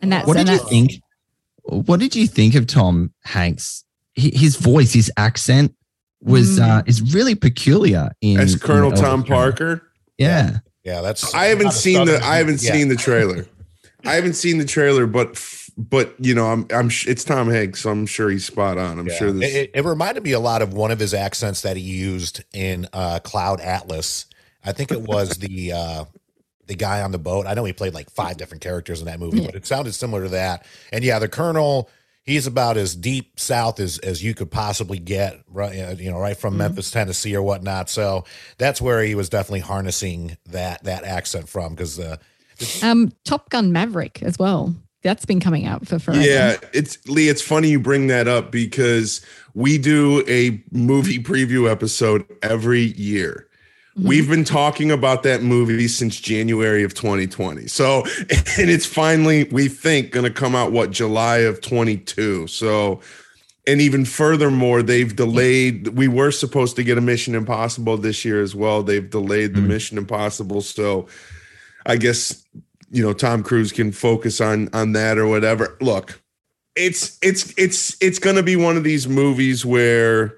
[0.00, 1.02] and that's what and did you that's- think?
[1.68, 3.84] What did you think of Tom Hanks?
[4.14, 5.74] His voice, his accent
[6.22, 6.62] was Mm.
[6.78, 8.10] uh, is really peculiar.
[8.22, 9.82] In as colonel Elvis tom parker
[10.18, 11.34] Yeah, Yeah, that's.
[11.34, 12.72] i haven't seen the southern- i haven't yeah.
[12.72, 13.46] seen the trailer
[14.04, 15.36] i haven't seen the trailer but
[15.78, 18.98] but you know, I'm I'm it's Tom Hanks, so I'm sure he's spot on.
[18.98, 19.14] I'm Yeah.
[19.18, 19.54] sure this.
[19.54, 22.88] It, it reminded me a lot of one of his accents that he used in
[22.94, 24.24] uh, Cloud Atlas.
[24.64, 26.04] I think it was the uh,
[26.66, 27.46] the guy on the boat.
[27.46, 29.46] I know he played like five different characters in that movie, Yeah.
[29.46, 30.66] but it sounded similar to that.
[30.92, 31.90] And yeah, the Colonel.
[32.28, 35.78] He's about as deep south as, as you could possibly get, right?
[35.78, 37.88] uh, You know, right from Memphis, Tennessee, or whatnot.
[37.88, 38.24] So
[38.58, 41.76] that's where he was definitely harnessing that that accent from.
[41.76, 42.16] Because uh,
[42.82, 44.74] Um, Top Gun Maverick as well.
[45.02, 46.20] That's been coming out for forever.
[46.20, 47.28] Yeah, it's Lee.
[47.28, 49.24] It's funny you bring that up because
[49.54, 53.46] we do a movie preview episode every year.
[53.96, 54.08] Mm-hmm.
[54.08, 57.66] We've been talking about that movie since January of 2020.
[57.66, 58.02] So,
[58.58, 62.46] and it's finally, we think, going to come out what July of 22.
[62.48, 63.00] So,
[63.66, 65.88] and even furthermore, they've delayed.
[65.88, 68.82] We were supposed to get a Mission Impossible this year as well.
[68.82, 69.68] They've delayed the Mm.
[69.68, 70.60] Mission Impossible.
[70.60, 71.08] So,
[71.86, 72.44] I guess
[72.90, 75.76] you know Tom Cruise can focus on on that or whatever.
[75.80, 76.20] Look,
[76.74, 80.36] it's it's it's it's going to be one of these movies where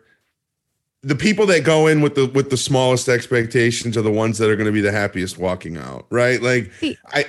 [1.02, 4.50] the people that go in with the with the smallest expectations are the ones that
[4.50, 6.42] are going to be the happiest walking out, right?
[6.42, 7.26] Like See- I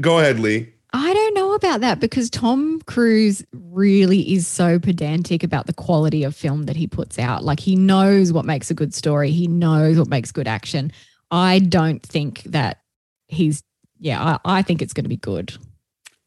[0.00, 0.70] go ahead, Lee.
[0.96, 6.22] I don't know about that because Tom Cruise really is so pedantic about the quality
[6.22, 7.42] of film that he puts out.
[7.42, 10.92] Like he knows what makes a good story, he knows what makes good action.
[11.32, 12.82] I don't think that
[13.26, 13.64] he's,
[13.98, 15.56] yeah, I, I think it's going to be good.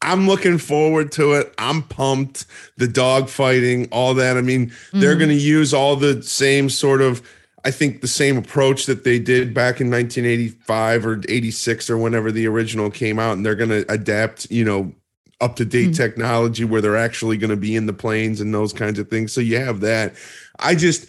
[0.02, 1.52] I'm looking forward to it.
[1.58, 2.46] I'm pumped.
[2.76, 4.36] The dog fighting, all that.
[4.36, 5.18] I mean, they're Mhm.
[5.18, 7.20] going to use all the same sort of,
[7.64, 12.30] I think, the same approach that they did back in 1985 or 86 or whenever
[12.30, 14.92] the original came out, and they're going to adapt, you know,
[15.40, 15.96] up to date Mhm.
[15.96, 19.32] technology where they're actually going to be in the planes and those kinds of things.
[19.32, 20.14] So you have that.
[20.58, 21.06] I just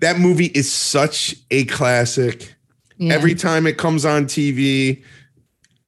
[0.00, 2.52] that movie is such a classic
[2.98, 3.14] Yeah.
[3.14, 5.02] every time it comes on TV,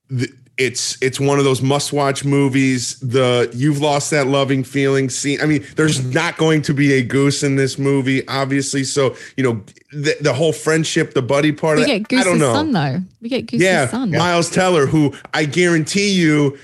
[0.09, 2.99] th- it's it's one of those must-watch movies.
[2.99, 5.41] The you've lost that loving feeling scene.
[5.41, 6.11] I mean, there's mm-hmm.
[6.11, 8.85] not going to be a goose in this movie, obviously.
[8.85, 11.77] So you know the, the whole friendship, the buddy part.
[11.77, 12.53] we of get that, I don't Goose's know.
[12.55, 13.01] son though.
[13.23, 14.11] We get Goose's yeah, son.
[14.11, 16.59] Miles Teller, who I guarantee you.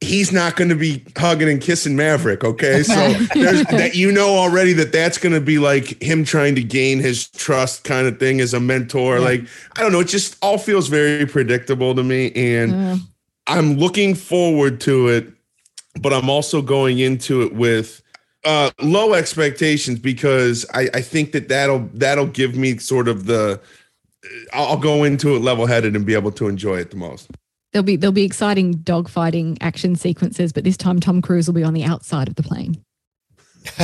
[0.00, 2.82] He's not going to be hugging and kissing Maverick, okay?
[2.84, 2.94] So
[3.34, 7.00] there's that you know already that that's going to be like him trying to gain
[7.00, 9.18] his trust kind of thing as a mentor.
[9.18, 9.24] Yeah.
[9.24, 12.96] Like I don't know, it just all feels very predictable to me and Yeah.
[13.48, 15.32] I'm looking forward to it,
[16.00, 18.02] but I'm also going into it with
[18.44, 23.60] uh, low expectations because I, I think that that'll that'll give me sort of the
[24.52, 27.30] I'll I'll go into it level headed and be able to enjoy it the most.
[27.72, 31.64] There'll be there'll be exciting dogfighting action sequences, but this time Tom Cruise will be
[31.64, 32.82] on the outside of the plane,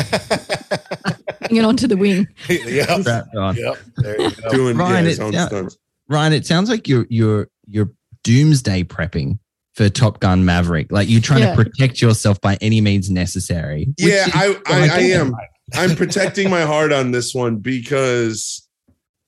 [1.40, 2.27] hanging onto the wing.
[2.48, 3.79] yep, Strapped yep.
[3.96, 4.50] There you go.
[4.50, 5.77] Doing Ryan, yeah, his it own sound-
[6.09, 7.90] Ryan, it sounds like you're you're you're
[8.22, 9.38] doomsday prepping
[9.74, 10.90] for Top Gun Maverick.
[10.92, 11.54] Like you're trying Yeah.
[11.54, 13.88] to protect yourself by any means necessary.
[13.98, 15.34] Yeah, is- I, I, I am.
[15.74, 18.68] I'm protecting my heart on this one because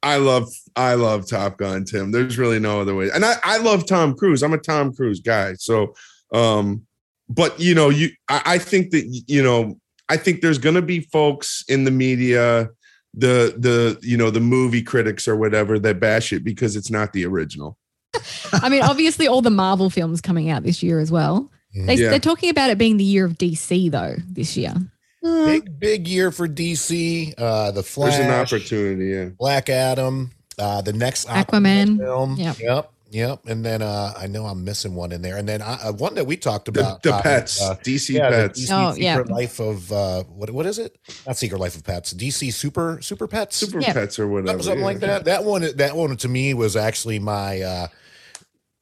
[0.03, 2.13] I love I love Top Gun, Tim.
[2.13, 3.11] There's really no other way.
[3.13, 4.43] And I, I love Tom Cruise.
[4.43, 5.55] I'm a Tom Cruise guy.
[5.55, 5.95] So
[6.33, 6.87] um,
[7.29, 9.79] but you know, you I, I think that you know,
[10.09, 12.69] I think there's gonna be folks in the media,
[13.15, 17.13] the the you know, the movie critics or whatever that bash it because it's not
[17.13, 17.77] the original.
[18.53, 21.51] I mean, obviously, all the Marvel films coming out this year as well.
[21.75, 22.11] They, Yeah.
[22.11, 24.75] They're talking about it being the year of DC though this year.
[25.23, 27.35] Big big year for DC.
[27.37, 29.25] Uh, the Flash, There's an opportunity, yeah.
[29.37, 31.99] Black Adam, uh, the next Aquaman.
[31.99, 32.37] film.
[32.37, 32.59] Yep.
[32.61, 32.93] Yep.
[33.11, 33.41] Yep.
[33.47, 35.37] And then uh, I know I'm missing one in there.
[35.37, 37.03] And then uh, one that we talked about.
[37.03, 38.61] the Tommy, pets, uh, DC yeah, pets.
[38.61, 39.35] DC Oh, Secret yeah.
[39.35, 40.51] Life of uh, what?
[40.51, 40.97] What is it?
[41.27, 42.15] Not Secret Life of Pets.
[42.15, 43.57] DC Super Super Pets.
[43.57, 43.93] Super Yeah.
[43.95, 44.63] pets or whatever.
[44.63, 45.07] something like yeah.
[45.09, 45.25] that.
[45.25, 47.87] That one, that one to me was actually my, uh,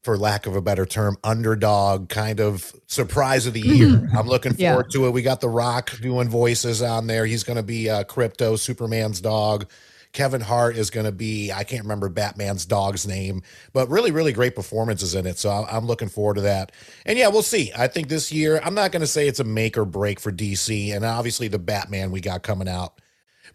[0.04, 4.08] for lack of a better term, underdog kind of surprise of the year.
[4.16, 4.72] I'm looking Yeah.
[4.72, 5.10] forward to it.
[5.10, 7.24] We got The Rock doing voices on there.
[7.24, 9.66] He's going to be uh, Krypto, Superman's dog.
[10.12, 14.32] Kevin Hart is going to be, I can't remember Batman's dog's name, but really, really
[14.32, 15.38] great performances in it.
[15.38, 16.70] So I'm looking forward to that.
[17.04, 17.72] And yeah, we'll see.
[17.76, 20.30] I think this year, I'm not going to say it's a make or break for
[20.30, 20.94] DC.
[20.94, 23.00] And obviously, the Batman we got coming out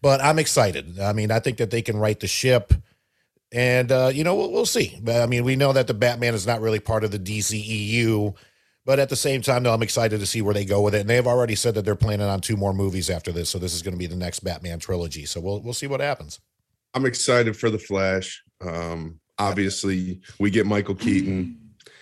[0.02, 0.98] but I'm excited.
[1.00, 2.74] I mean, I think that they can right the ship,
[3.52, 4.98] and uh, you know, we'll, we'll see.
[5.02, 8.36] But I mean, we know that the Batman is not really part of the DCEU,
[8.86, 11.02] but at the same time, though, I'm excited to see where they go with it.
[11.02, 13.60] And they have already said that they're planning on two more movies after this, so
[13.60, 15.26] this is going to be the next Batman trilogy.
[15.26, 16.40] So we'll we'll see what happens.
[16.94, 18.42] I'm excited for the Flash.
[18.62, 21.56] Um, obviously, we get Michael Keaton.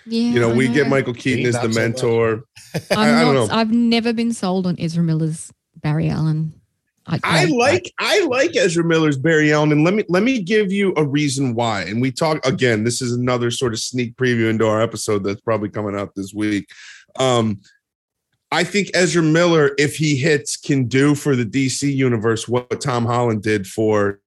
[0.06, 2.44] Yeah, You know, I we get Michael Keaton Me, as the mentor.
[2.92, 3.54] I'm I- I don't not, know.
[3.54, 6.54] I've never been sold on Ezra Miller's Barry Allen.
[7.08, 10.72] I, I like I like Ezra Miller's Barry Allen, and let me let me give
[10.72, 11.82] you a reason why.
[11.84, 12.84] And we talk again.
[12.84, 16.34] This is another sort of sneak preview into our episode that's probably coming out this
[16.34, 16.68] week.
[17.18, 17.62] Um,
[18.52, 23.06] I think Ezra Miller, if he hits, can do for the DC universe what Tom
[23.06, 24.20] Holland did for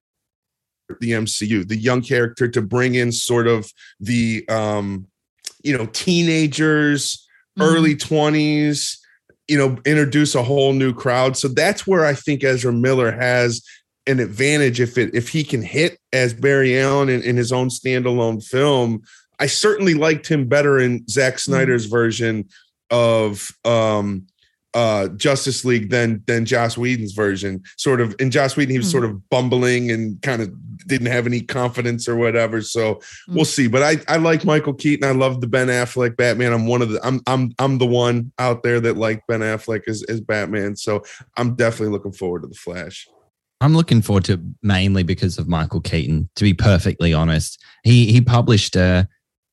[0.99, 1.67] the MCU.
[1.67, 5.07] The young character to bring in sort of the um,
[5.63, 7.27] you know, teenagers,
[7.59, 7.63] Mhm.
[7.63, 8.97] early 20s,
[9.51, 11.35] you know, introduce a whole new crowd.
[11.35, 13.61] So that's where I think Ezra Miller has
[14.07, 17.67] an advantage if it if he can hit as Barry Allen in, in his own
[17.67, 19.01] standalone film.
[19.39, 22.47] I certainly liked him better in Zack Snyder's version
[22.91, 24.25] of um
[24.73, 27.61] uh Justice League than than Joss Whedon's version.
[27.77, 28.91] Sort of in Joss Whedon, he was Mhm.
[28.91, 30.51] sort of bumbling and kind of
[30.87, 32.61] didn't have any confidence or whatever.
[32.61, 32.95] So
[33.29, 33.35] Mm.
[33.35, 33.67] we'll see.
[33.67, 35.07] But I I like Michael Keaton.
[35.07, 36.53] I love the Ben Affleck Batman.
[36.53, 39.81] I'm one of the I'm I'm I'm the one out there that like Ben Affleck
[39.87, 40.75] as, as Batman.
[40.75, 41.03] So
[41.37, 43.07] I'm definitely looking forward to the Flash.
[43.59, 46.29] I'm looking forward to mainly because of Michael Keaton.
[46.37, 49.07] To be perfectly honest, he he published a,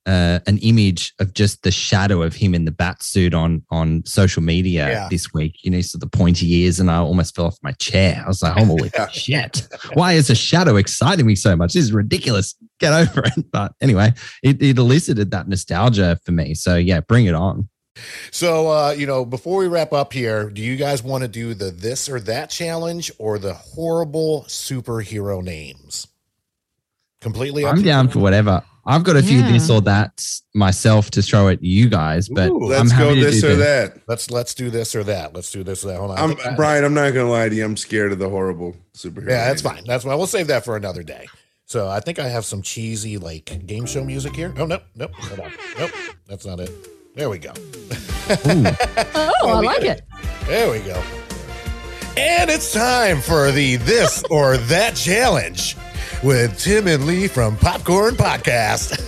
[0.08, 4.02] uh, an image of just the shadow of him in the bat suit on on
[4.06, 5.08] social media Yeah.
[5.10, 5.56] this week.
[5.62, 8.22] You know, so the pointy ears, and I almost fell off my chair.
[8.24, 9.68] I was like, "Holy shit!
[9.92, 11.74] Why is a shadow exciting me so much?
[11.74, 12.54] This is ridiculous.
[12.80, 16.54] Get over it." But anyway, it, it elicited that nostalgia for me.
[16.54, 17.68] So yeah, bring it on.
[18.30, 21.52] So, uh, you know, before we wrap up here, do you guys want to do
[21.52, 26.06] the this or that challenge or the horrible superhero names?
[27.20, 28.62] Completely I'm down for whatever.
[28.90, 29.52] I've got a few Yeah.
[29.52, 30.24] this or that
[30.54, 33.46] myself to throw at you guys, but Ooh, I'm Let's happy go to this do
[33.48, 33.98] or the- that.
[34.08, 35.34] Let's let's do this or that.
[35.34, 35.98] Let's do this or that.
[35.98, 36.18] Hold on.
[36.18, 36.84] I I'm Brian.
[36.84, 37.64] I'm not gonna lie to you.
[37.66, 39.28] I'm scared of the horrible superhero.
[39.28, 39.84] Yeah, that's fine.
[39.86, 41.26] That's why we'll save that for another day.
[41.66, 44.54] So I think I have some cheesy like game show music here.
[44.58, 45.52] Oh no, nope, hold on.
[45.78, 45.90] Nope,
[46.26, 46.70] that's not it.
[47.14, 47.52] There we go.
[47.52, 48.64] Ooh.
[49.40, 50.04] Oh, I like get it.
[50.46, 51.00] There we go.
[52.16, 55.76] And it's time for the this or that challenge
[56.22, 58.98] with Tim and Lee from Popcorn Podcast.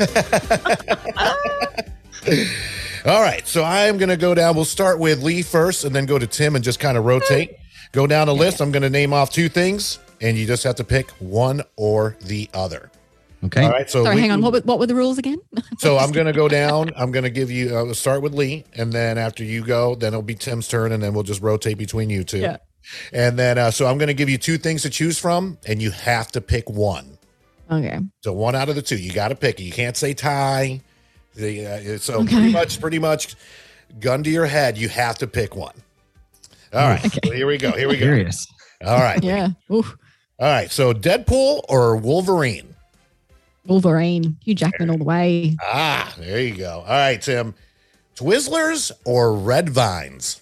[3.07, 4.55] All right, so I'm going to go down.
[4.55, 7.57] We'll start with Lee first and then go to Tim and just kind of rotate.
[7.93, 8.61] Go down a list.
[8.61, 12.17] I'm going to name off two things and you just have to pick one or
[12.21, 12.91] the other.
[13.43, 13.65] Okay.
[13.65, 14.43] All right, so Sorry, Lee- hang on.
[14.43, 15.39] What were, what were the rules again?
[15.79, 16.91] so I'm going to go down.
[16.95, 20.09] I'm going to give you, uh, start with Lee, and then after you go, then
[20.09, 22.39] it'll be Tim's turn, and then we'll just rotate between you two.
[22.39, 22.59] Yeah.
[23.13, 25.81] And then, uh, so I'm going to give you two things to choose from, and
[25.83, 27.19] you have to pick one.
[27.71, 27.99] okay.
[28.23, 29.65] So one out of the two, you got to pick it.
[29.65, 30.81] You can't say tie.
[31.37, 32.35] The, uh, so Okay.
[32.35, 33.37] pretty much, pretty much,
[34.01, 35.75] gun to your head, you have to pick one.
[36.73, 37.19] All right, Okay.
[37.25, 37.73] so here we go.
[37.73, 38.05] Here we go.
[38.07, 38.47] Curious.
[38.85, 39.51] All right, Yeah.
[39.73, 39.97] Oof.
[40.39, 40.71] all right.
[40.71, 42.75] So Deadpool or Wolverine?
[43.67, 44.37] Wolverine.
[44.45, 45.57] Hugh Jackman all the way.
[45.63, 46.79] Ah, there you go.
[46.81, 47.55] All right, Tim.
[48.17, 50.41] Twizzlers or Red Vines?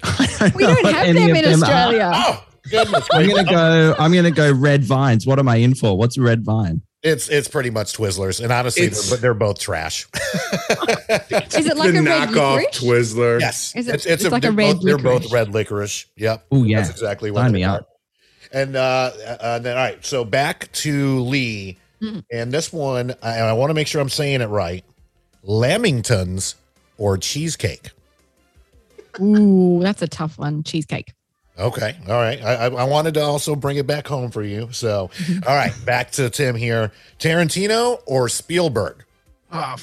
[0.00, 1.50] Don't We don't what have any them of in are.
[1.64, 2.12] Australia.
[2.14, 3.94] Oh, goodness I'm gonna go.
[3.98, 5.26] I'm gonna go red vines.
[5.26, 5.96] What am I in for?
[5.96, 6.82] What's a red vine?
[7.02, 10.06] It's it's pretty much Twizzlers, and honestly, It's- they're, they're both trash.
[10.14, 12.78] Is it like the a red knockoff licorice?
[13.14, 13.40] Twizzler.
[13.40, 16.06] yes, Is it- it's, it's, it's like a they're red both, They're both red licorice.
[16.16, 16.46] Yep.
[16.50, 16.78] Oh yeah.
[16.78, 17.78] That's exactly what Sign they are.
[17.80, 17.88] up.
[18.52, 22.24] And uh, uh, then all right, so back to Lee, Mhm.
[22.32, 24.84] and this one, I, I want to make sure I'm saying it right.
[25.46, 26.54] Lamingtons
[26.98, 27.90] or cheesecake?
[29.20, 30.62] Ooh, that's a tough one.
[30.62, 31.12] Cheesecake.
[31.56, 32.42] Okay, all right.
[32.42, 34.68] I, I, I wanted to also bring it back home for you.
[34.72, 35.10] So,
[35.46, 36.90] all right, back to Tim here.
[37.18, 39.04] Tarantino or Spielberg?
[39.52, 39.76] Oh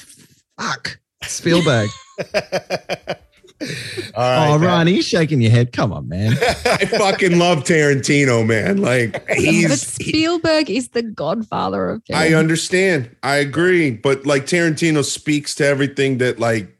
[0.58, 0.98] fuck.
[1.22, 1.88] Spielberg.
[4.14, 4.66] All right, oh, Pat.
[4.66, 5.72] Ryan, he's shaking your head.
[5.72, 6.32] Come on, man.
[6.64, 8.78] I fucking love Tarantino, man.
[8.78, 12.18] Like but he's Spielberg is the godfather of film.
[12.18, 13.14] I understand.
[13.22, 13.90] I agree.
[13.90, 16.76] But like Tarantino speaks to everything that like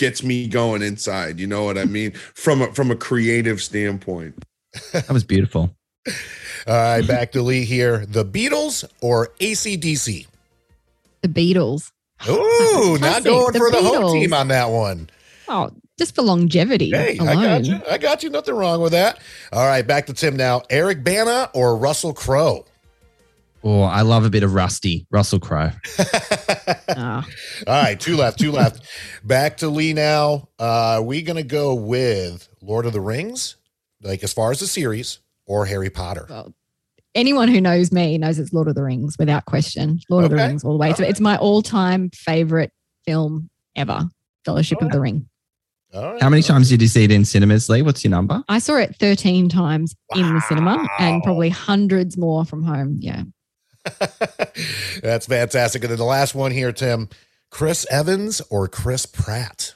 [0.00, 1.38] gets me going inside.
[1.38, 2.12] You know what I mean?
[2.34, 4.34] From a from a creative standpoint.
[4.92, 5.76] That was beautiful.
[6.66, 8.06] All right, back to Lee here.
[8.06, 10.26] The Beatles or ACDC?
[11.22, 11.92] the Beatles.
[12.28, 15.10] Ooh, not going the for the home team on that one.
[15.48, 17.28] Oh, just for longevity Hey, alone.
[17.28, 17.80] I got you.
[17.90, 18.30] I got you.
[18.30, 19.18] Nothing wrong with that.
[19.52, 20.62] All right, back to Tim now.
[20.70, 22.64] Eric Bana or Russell Crowe?
[23.62, 25.70] Oh, I love a bit of Rusty, Russell Crowe.
[26.92, 27.24] Ah,
[27.68, 28.82] All right, two left, two left.
[29.24, 30.48] Back to Lee now.
[30.58, 30.64] Uh,
[30.98, 33.56] are we gonna go with Lord of the Rings,
[34.02, 36.26] like as far as the series, or Harry Potter?
[36.28, 36.52] well,
[37.14, 40.00] anyone who knows me knows it's Lord of the Rings without question.
[40.10, 40.92] Lord of the Rings all the way.
[40.92, 41.10] So Okay.
[41.10, 42.72] it's my all-time favorite
[43.06, 44.08] film ever.
[44.44, 45.28] Fellowship of the Ring.
[45.94, 46.22] All right.
[46.22, 47.82] How many times did you see it in cinemas, Lee?
[47.82, 48.42] What's your number?
[48.48, 52.96] I saw it 13 times in the cinema and probably hundreds more from home.
[53.00, 53.22] Yeah.
[55.02, 55.82] That's fantastic.
[55.82, 57.08] And then the last one here, Tim.
[57.50, 59.74] Chris Evans or Chris Pratt?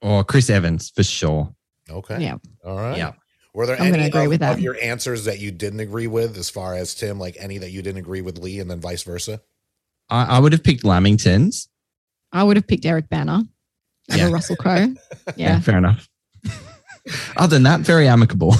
[0.00, 1.54] Or Chris Evans for sure.
[1.90, 2.22] Okay.
[2.22, 2.36] Yeah.
[2.64, 2.96] All right.
[2.96, 3.12] Yeah.
[3.54, 4.52] Were there I'm gonna any agree of, with that.
[4.52, 7.70] of your answers that you didn't agree with, as far as Tim, like any that
[7.70, 9.40] you didn't agree with Lee, and then vice versa?
[10.08, 11.66] I, I would have picked Lamingtons.
[12.32, 13.44] I would have picked Eric Bana.
[14.10, 14.28] Have Yeah.
[14.28, 14.94] a Russell Crowe.
[15.36, 15.60] Yeah.
[15.60, 16.08] fair enough.
[17.36, 18.54] Other than that, very amicable.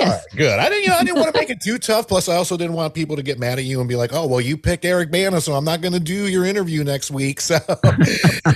[0.00, 0.08] Yes.
[0.08, 0.58] All right, good.
[0.58, 2.08] I didn't, you know, I didn't want to make it too tough.
[2.08, 4.26] Plus, I also didn't want people to get mad at you and be like, "Oh,
[4.26, 7.40] well, you picked Eric Bana, so I'm not going to do your interview next week."
[7.40, 7.58] So,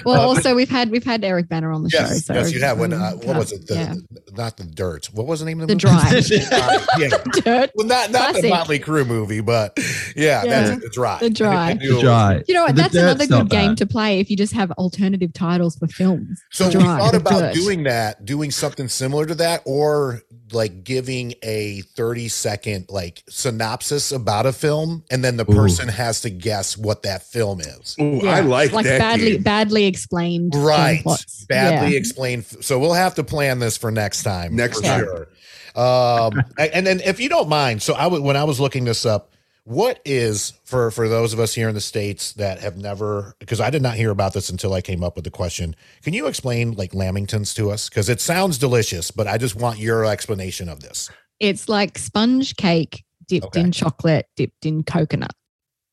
[0.05, 1.99] Well, Uh, also we've had we've had Eric Bana on the show.
[1.99, 2.79] yes, So yes, you have.
[2.79, 3.67] When um, uh, what was it?
[3.67, 3.95] The, yeah.
[4.37, 5.07] Not the dirt.
[5.13, 6.41] What was the name of the, The movie?
[6.49, 6.59] Dry.
[6.59, 7.09] Uh, yeah.
[7.45, 7.71] Dirt.
[7.75, 9.79] Well, not not the Mötley Crüe movie, but
[10.17, 10.45] yeah, Yeah.
[10.45, 11.19] that's it, the dry.
[11.21, 11.71] The Dry.
[11.71, 12.43] I knew it was- Dry.
[12.49, 12.75] You know what?
[12.77, 13.77] That's another good game bad.
[13.79, 16.43] to play if you just have alternative titles for films.
[16.51, 17.55] So The we thought about Dirt.
[17.55, 20.23] doing that, doing something similar to that, or
[20.55, 25.55] like giving a 30 second like synopsis about a film, and then the Ooh.
[25.55, 27.97] person has to guess what that film is.
[28.01, 28.31] Ooh, Yeah.
[28.31, 28.99] I like, like that.
[28.99, 29.43] badly game.
[29.43, 31.03] badly explained Right.
[31.49, 31.99] Badly Yeah.
[31.99, 32.45] explained.
[32.61, 34.55] So we'll have to plan this for next time.
[34.57, 35.05] Next for time.
[35.05, 35.29] Sure.
[35.77, 39.05] Um, and then if you don't mind, so I would when I was looking this
[39.05, 39.31] up,
[39.67, 43.61] what is for for those of us here in the states that have never because
[43.61, 45.75] I did not hear about this until I came up with the question.
[46.03, 47.89] Can you explain like lamingtons to us?
[47.89, 51.11] Because it sounds delicious, but I just want your explanation of this.
[51.41, 53.61] It's like sponge cake dipped Okay.
[53.61, 55.33] in chocolate, dipped in coconut.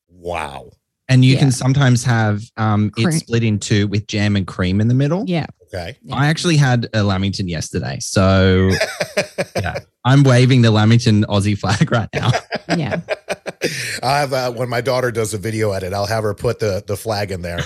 [0.10, 0.72] Wow.
[1.08, 1.40] And you Yeah.
[1.40, 3.20] can sometimes have um, it Cream.
[3.20, 5.24] split in two with jam and cream in the middle.
[5.28, 5.46] Yeah.
[5.74, 5.98] Okay.
[6.04, 6.16] Yeah.
[6.16, 7.98] I actually had a Lamington yesterday.
[8.02, 8.70] So
[9.56, 12.32] yeah, I'm waving the Lamington Aussie flag right now.
[12.78, 13.00] Yeah.
[14.04, 16.84] I have uh, when my daughter does a video edit, I'll have her put the
[16.86, 17.58] the flag in there.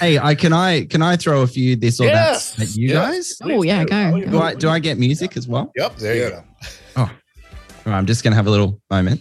[0.00, 2.88] hey, I can I can I throw a few this or Yes, that at you
[2.88, 3.38] yes.
[3.38, 3.40] guys?
[3.42, 5.72] Oh, yeah, go, Do I do I get music as well?
[5.76, 6.30] Yep, there you Yeah.
[6.30, 6.44] go.
[6.96, 7.10] All
[7.92, 9.20] right, I'm just gonna have a little moment.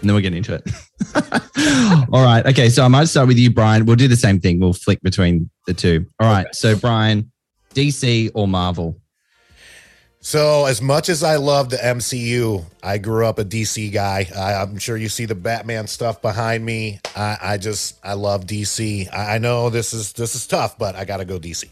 [0.00, 0.70] And then we'll get into it.
[2.12, 2.44] All right.
[2.44, 2.68] Okay.
[2.68, 3.86] So I might start with you, Brian.
[3.86, 4.60] We'll do the same thing.
[4.60, 6.04] We'll flick between the two.
[6.20, 6.46] All right.
[6.54, 7.32] So, Brian,
[7.74, 9.00] DC or Marvel?
[10.24, 14.26] So, as much as I love the MCU, I grew up a DC guy.
[14.34, 16.98] I, I'm sure you see the Batman stuff behind me.
[17.14, 19.06] I, I just I love DC.
[19.12, 21.66] I, I know this is this is tough, but I got to go DC.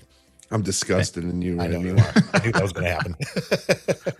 [0.51, 2.13] I'm disgusted in you I know you are.
[2.35, 3.17] I knew that was going to happen.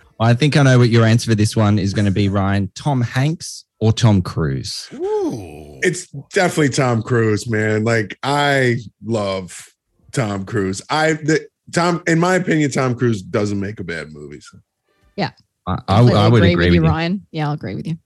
[0.19, 2.71] I think I know what your answer for this one is going to be, Ryan.
[2.73, 4.89] Tom Hanks or Tom Cruise?
[4.95, 5.79] Ooh.
[5.83, 7.83] It's definitely Tom Cruise, man.
[7.83, 9.69] Like I love
[10.11, 10.81] Tom Cruise.
[10.89, 14.41] I the Tom, in my opinion, Tom Cruise doesn't make a bad movie.
[14.41, 14.59] So.
[15.65, 16.81] I, I, I would agree, with you.
[16.81, 17.25] Ryan.
[17.31, 17.97] Yeah, I'll agree with you.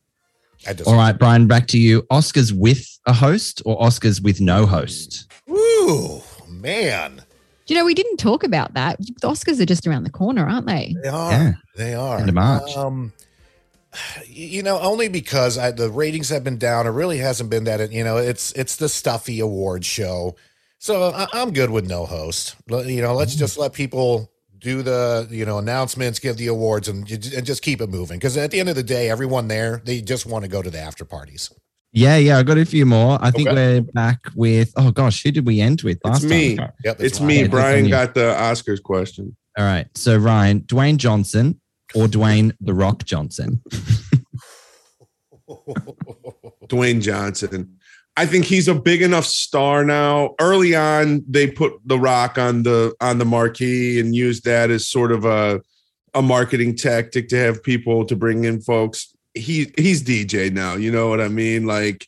[0.85, 2.03] All right, Brian, back to you.
[2.03, 5.31] Oscars with a host or Oscars with no host?
[5.49, 7.23] Ooh, man.
[7.67, 8.97] You know we didn't talk about that?
[8.99, 10.95] The Oscars are just around the corner, aren't they?
[11.03, 11.31] They are.
[11.31, 11.51] Yeah.
[11.75, 12.19] They are.
[12.19, 12.75] End of March.
[12.75, 13.13] Um,
[14.25, 16.87] you know, only because I, the ratings have been down.
[16.87, 17.91] It really hasn't been that.
[17.91, 20.35] You know, it's it's the stuffy award show.
[20.79, 22.55] So I, I'm good with no host.
[22.69, 23.39] You know, let's mm.
[23.39, 27.81] just let people do the you know announcements, give the awards, and, and just keep
[27.81, 28.17] it moving.
[28.17, 30.69] Because at the end of the day, everyone there they just want to go to
[30.69, 31.51] the after parties.
[31.93, 33.17] Yeah, yeah, I got a few more.
[33.21, 33.79] I think Okay.
[33.79, 36.55] we're back with, oh gosh, who did we end with last It's me.
[36.57, 36.71] time?
[36.83, 37.41] Yep, It's me.
[37.41, 39.35] Yeah, Brian got the Oscars question.
[39.57, 39.87] All right.
[39.95, 41.59] So, Ryan, Dwayne Johnson
[41.95, 43.63] or Dwayne The Rock Johnson?
[46.67, 47.76] Dwayne Johnson.
[48.17, 50.33] I think he's a big enough star now.
[50.41, 54.87] Early on, they put The Rock on the on the marquee and used that as
[54.87, 55.61] sort of a
[56.15, 59.13] a marketing tactic to have people to bring in folks.
[59.35, 60.73] He he's DJ now.
[60.75, 61.67] You know what I mean?
[61.67, 62.07] Like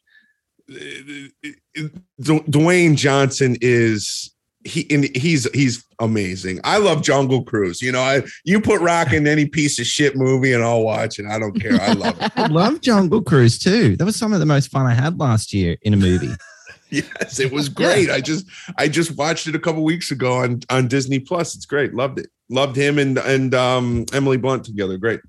[0.72, 1.88] uh, uh, uh,
[2.20, 4.34] Du- Dwayne Johnson is
[4.64, 6.60] he and he's he's amazing.
[6.64, 7.82] I love Jungle Cruise.
[7.82, 11.20] You know, I you put Rock in any piece of shit movie and I'll watch
[11.20, 11.26] it.
[11.26, 11.80] I don't care.
[11.82, 12.32] I love it.
[12.38, 13.96] I love Jungle Cruise too.
[13.96, 16.34] That was some of the most fun I had last year in a movie.
[16.92, 18.10] Yes, it was great.
[18.10, 18.48] I just
[18.80, 21.54] I just watched it a couple weeks ago on on Disney Plus.
[21.54, 21.94] It's great.
[21.94, 22.30] Loved it.
[22.50, 24.98] Loved him and and um Emily Blunt together.
[24.98, 25.20] Great.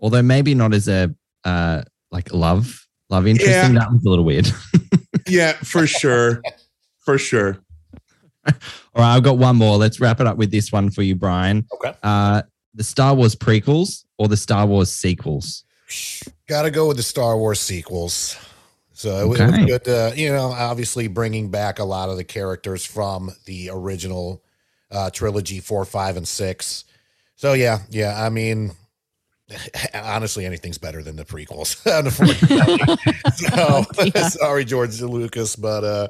[0.00, 1.14] Although maybe not as a
[1.44, 3.48] uh like love love interest.
[3.48, 3.68] Yeah.
[3.68, 4.50] That was a little weird.
[5.30, 6.42] Yeah, for sure.
[6.98, 7.58] For sure.
[8.46, 8.54] All
[8.96, 9.76] right, I've got one more.
[9.76, 11.66] Let's wrap it up with this one for you, Brian.
[11.74, 11.92] Okay.
[12.02, 12.42] Uh
[12.74, 15.64] the Star Wars prequels or the Star Wars sequels?
[16.46, 18.36] Got to go with the Star Wars sequels.
[18.92, 19.66] So it was Okay.
[19.66, 24.44] good to, you know, obviously bringing back a lot of the characters from the original
[24.92, 26.84] uh, trilogy four, five, and six.
[27.34, 28.22] So yeah, yeah.
[28.24, 28.70] I mean,
[29.94, 31.74] honestly, anything's better than the prequels.
[33.34, 36.08] so sorry, George Lucas, but uh,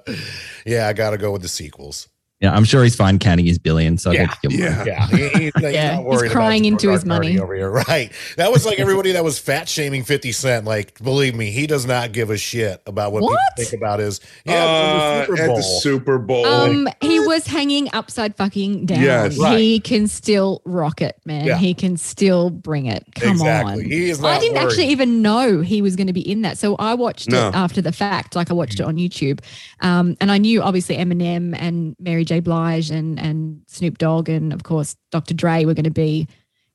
[0.66, 2.08] yeah, I got to go with the sequels.
[2.40, 3.98] Yeah, I'm sure he's fine counting his billion.
[3.98, 4.84] So Yeah, I think yeah.
[4.86, 7.38] Yeah, he- he's, he's Yeah, not he's crying into his Dark Thirty money.
[7.40, 8.10] over here, right?
[8.38, 10.64] That was like everybody that was fat shaming Fifty Cent.
[10.64, 13.38] Like, believe me, he does not give a shit about what, What?
[13.56, 14.20] people think about his.
[14.46, 16.46] Yeah, Uh, the Super at the Super Bowl.
[16.46, 19.02] Um, he was hanging upside fucking down.
[19.02, 19.36] Yes.
[19.38, 19.58] Right.
[19.58, 21.44] He can still rock it, man.
[21.44, 21.58] Yeah.
[21.58, 23.04] He can still bring it.
[23.16, 23.72] Come exactly.
[23.74, 23.80] on.
[23.84, 24.28] He is not.
[24.30, 24.64] I didn't worried.
[24.66, 26.56] actually even know he was going to be in that.
[26.56, 27.48] So I watched No.
[27.48, 28.34] it after the fact.
[28.34, 29.40] Like I watched it on YouTube.
[29.80, 32.40] Um, and I knew obviously Eminem and Mary J.
[32.40, 35.34] Blige and, and Snoop Dogg and of course Dr.
[35.34, 36.28] Dre were going to be,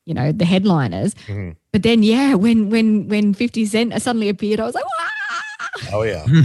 [0.05, 1.13] you know, the headliners.
[1.27, 1.55] Mhm.
[1.71, 5.09] But then yeah, when when when 50 Cent suddenly appeared, I was like, Wah!
[5.93, 6.25] Oh yeah.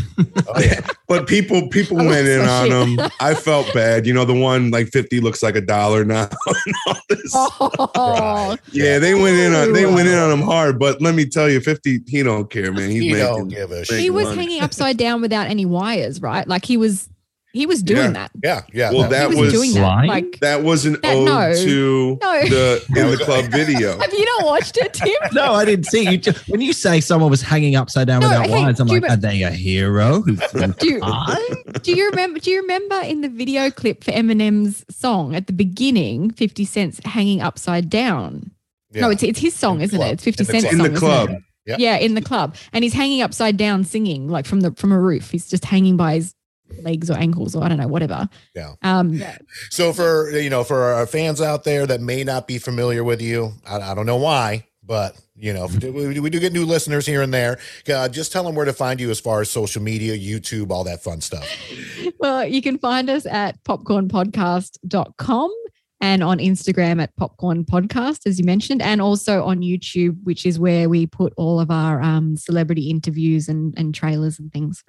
[0.53, 0.81] Oh yeah.
[1.07, 3.11] But people people I went in lost on him.
[3.21, 4.07] I felt bad.
[4.07, 6.29] You know, the one like 50 looks like a dollar now.
[6.47, 7.33] and all this.
[7.35, 10.79] Oh, Yeah, they went in on they went in on him hard.
[10.79, 12.91] But let me tell you, 50, he don't care, man.
[12.91, 14.01] He's He making don't give a shit.
[14.01, 14.39] he was money.
[14.39, 16.47] hanging upside down without any wires, right?
[16.47, 17.09] Like he was
[17.53, 18.31] he was doing that.
[18.43, 18.91] Yeah, yeah.
[18.93, 20.07] Well, that- that he was, was doing that.
[20.07, 21.53] Like That was an That- ode no.
[21.55, 22.43] to No.
[22.49, 23.99] the in the club video.
[24.01, 25.11] have you not watched it, Tim?
[25.33, 26.17] No, I didn't see you.
[26.19, 28.95] Just, when you say someone was hanging upside down No, without hey, wires, I'm do
[28.95, 30.23] you like, are they a hero?
[30.23, 30.33] Do
[30.83, 31.01] you,
[31.83, 32.39] do you remember?
[32.41, 37.01] Do you remember in the video clip for Eminem's song at the beginning, Fifty Cent's
[37.05, 38.51] hanging upside down?
[38.93, 39.03] yeah.
[39.03, 40.11] No, it's it's his song, In isn't club.
[40.11, 40.13] it?
[40.15, 40.77] It's Fifty Cent's club.
[40.77, 41.31] song In the club.
[41.31, 41.43] it?
[41.67, 41.77] Yeah.
[41.79, 44.99] Yeah, in the club, and he's hanging upside down singing like from the from a
[44.99, 45.31] roof.
[45.31, 46.35] He's just hanging by his
[46.83, 48.29] legs or ankles or I don't know, whatever.
[48.55, 48.75] Yeah.
[48.83, 49.23] Um,
[49.71, 53.21] So for you know, for our fans out there that may not be familiar with
[53.21, 57.07] you, I, I don't know why, but you know, we, we do get new listeners
[57.07, 57.59] here and there.
[57.89, 60.85] Uh, just tell them where to find you as far as social media, YouTube, all
[60.85, 61.49] that fun stuff.
[62.19, 65.51] well, you can find us at popcornpodcast.com
[66.01, 70.59] and on Instagram at popcorn podcast, as you mentioned, and also on YouTube, which is
[70.59, 74.83] where we put all of our um, celebrity interviews and, and trailers and things.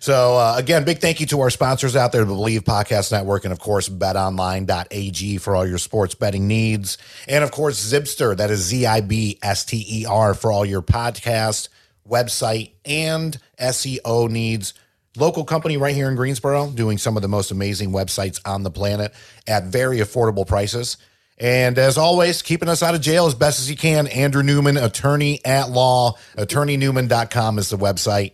[0.00, 3.44] So uh, again, big thank you to our sponsors out there, the Bleav Podcast Network,
[3.44, 8.50] and of course, BetOnline.ag for all your sports betting needs, and of course, Zibster, that
[8.50, 11.68] is Z-I-B-S-T-E-R for all your podcast,
[12.08, 14.74] website, and SEO needs.
[15.16, 18.70] Local company right here in Greensboro, doing some of the most amazing websites on the
[18.70, 19.14] planet
[19.46, 20.96] at very affordable prices.
[21.38, 24.08] And as always, keeping us out of jail as best as you can.
[24.08, 26.14] Andrew Newman, attorney at law.
[26.36, 28.32] AttorneyNewman.com is the website.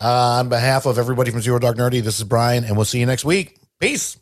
[0.00, 3.00] Uh, on behalf of everybody from Zero Dark Nerdy, this is Brian, and we'll see
[3.00, 3.58] you next week.
[3.78, 4.18] Peace.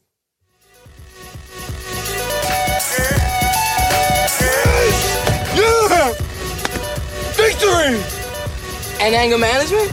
[5.56, 6.12] Yeah!
[7.34, 8.02] Victory!
[9.00, 9.92] And anger management?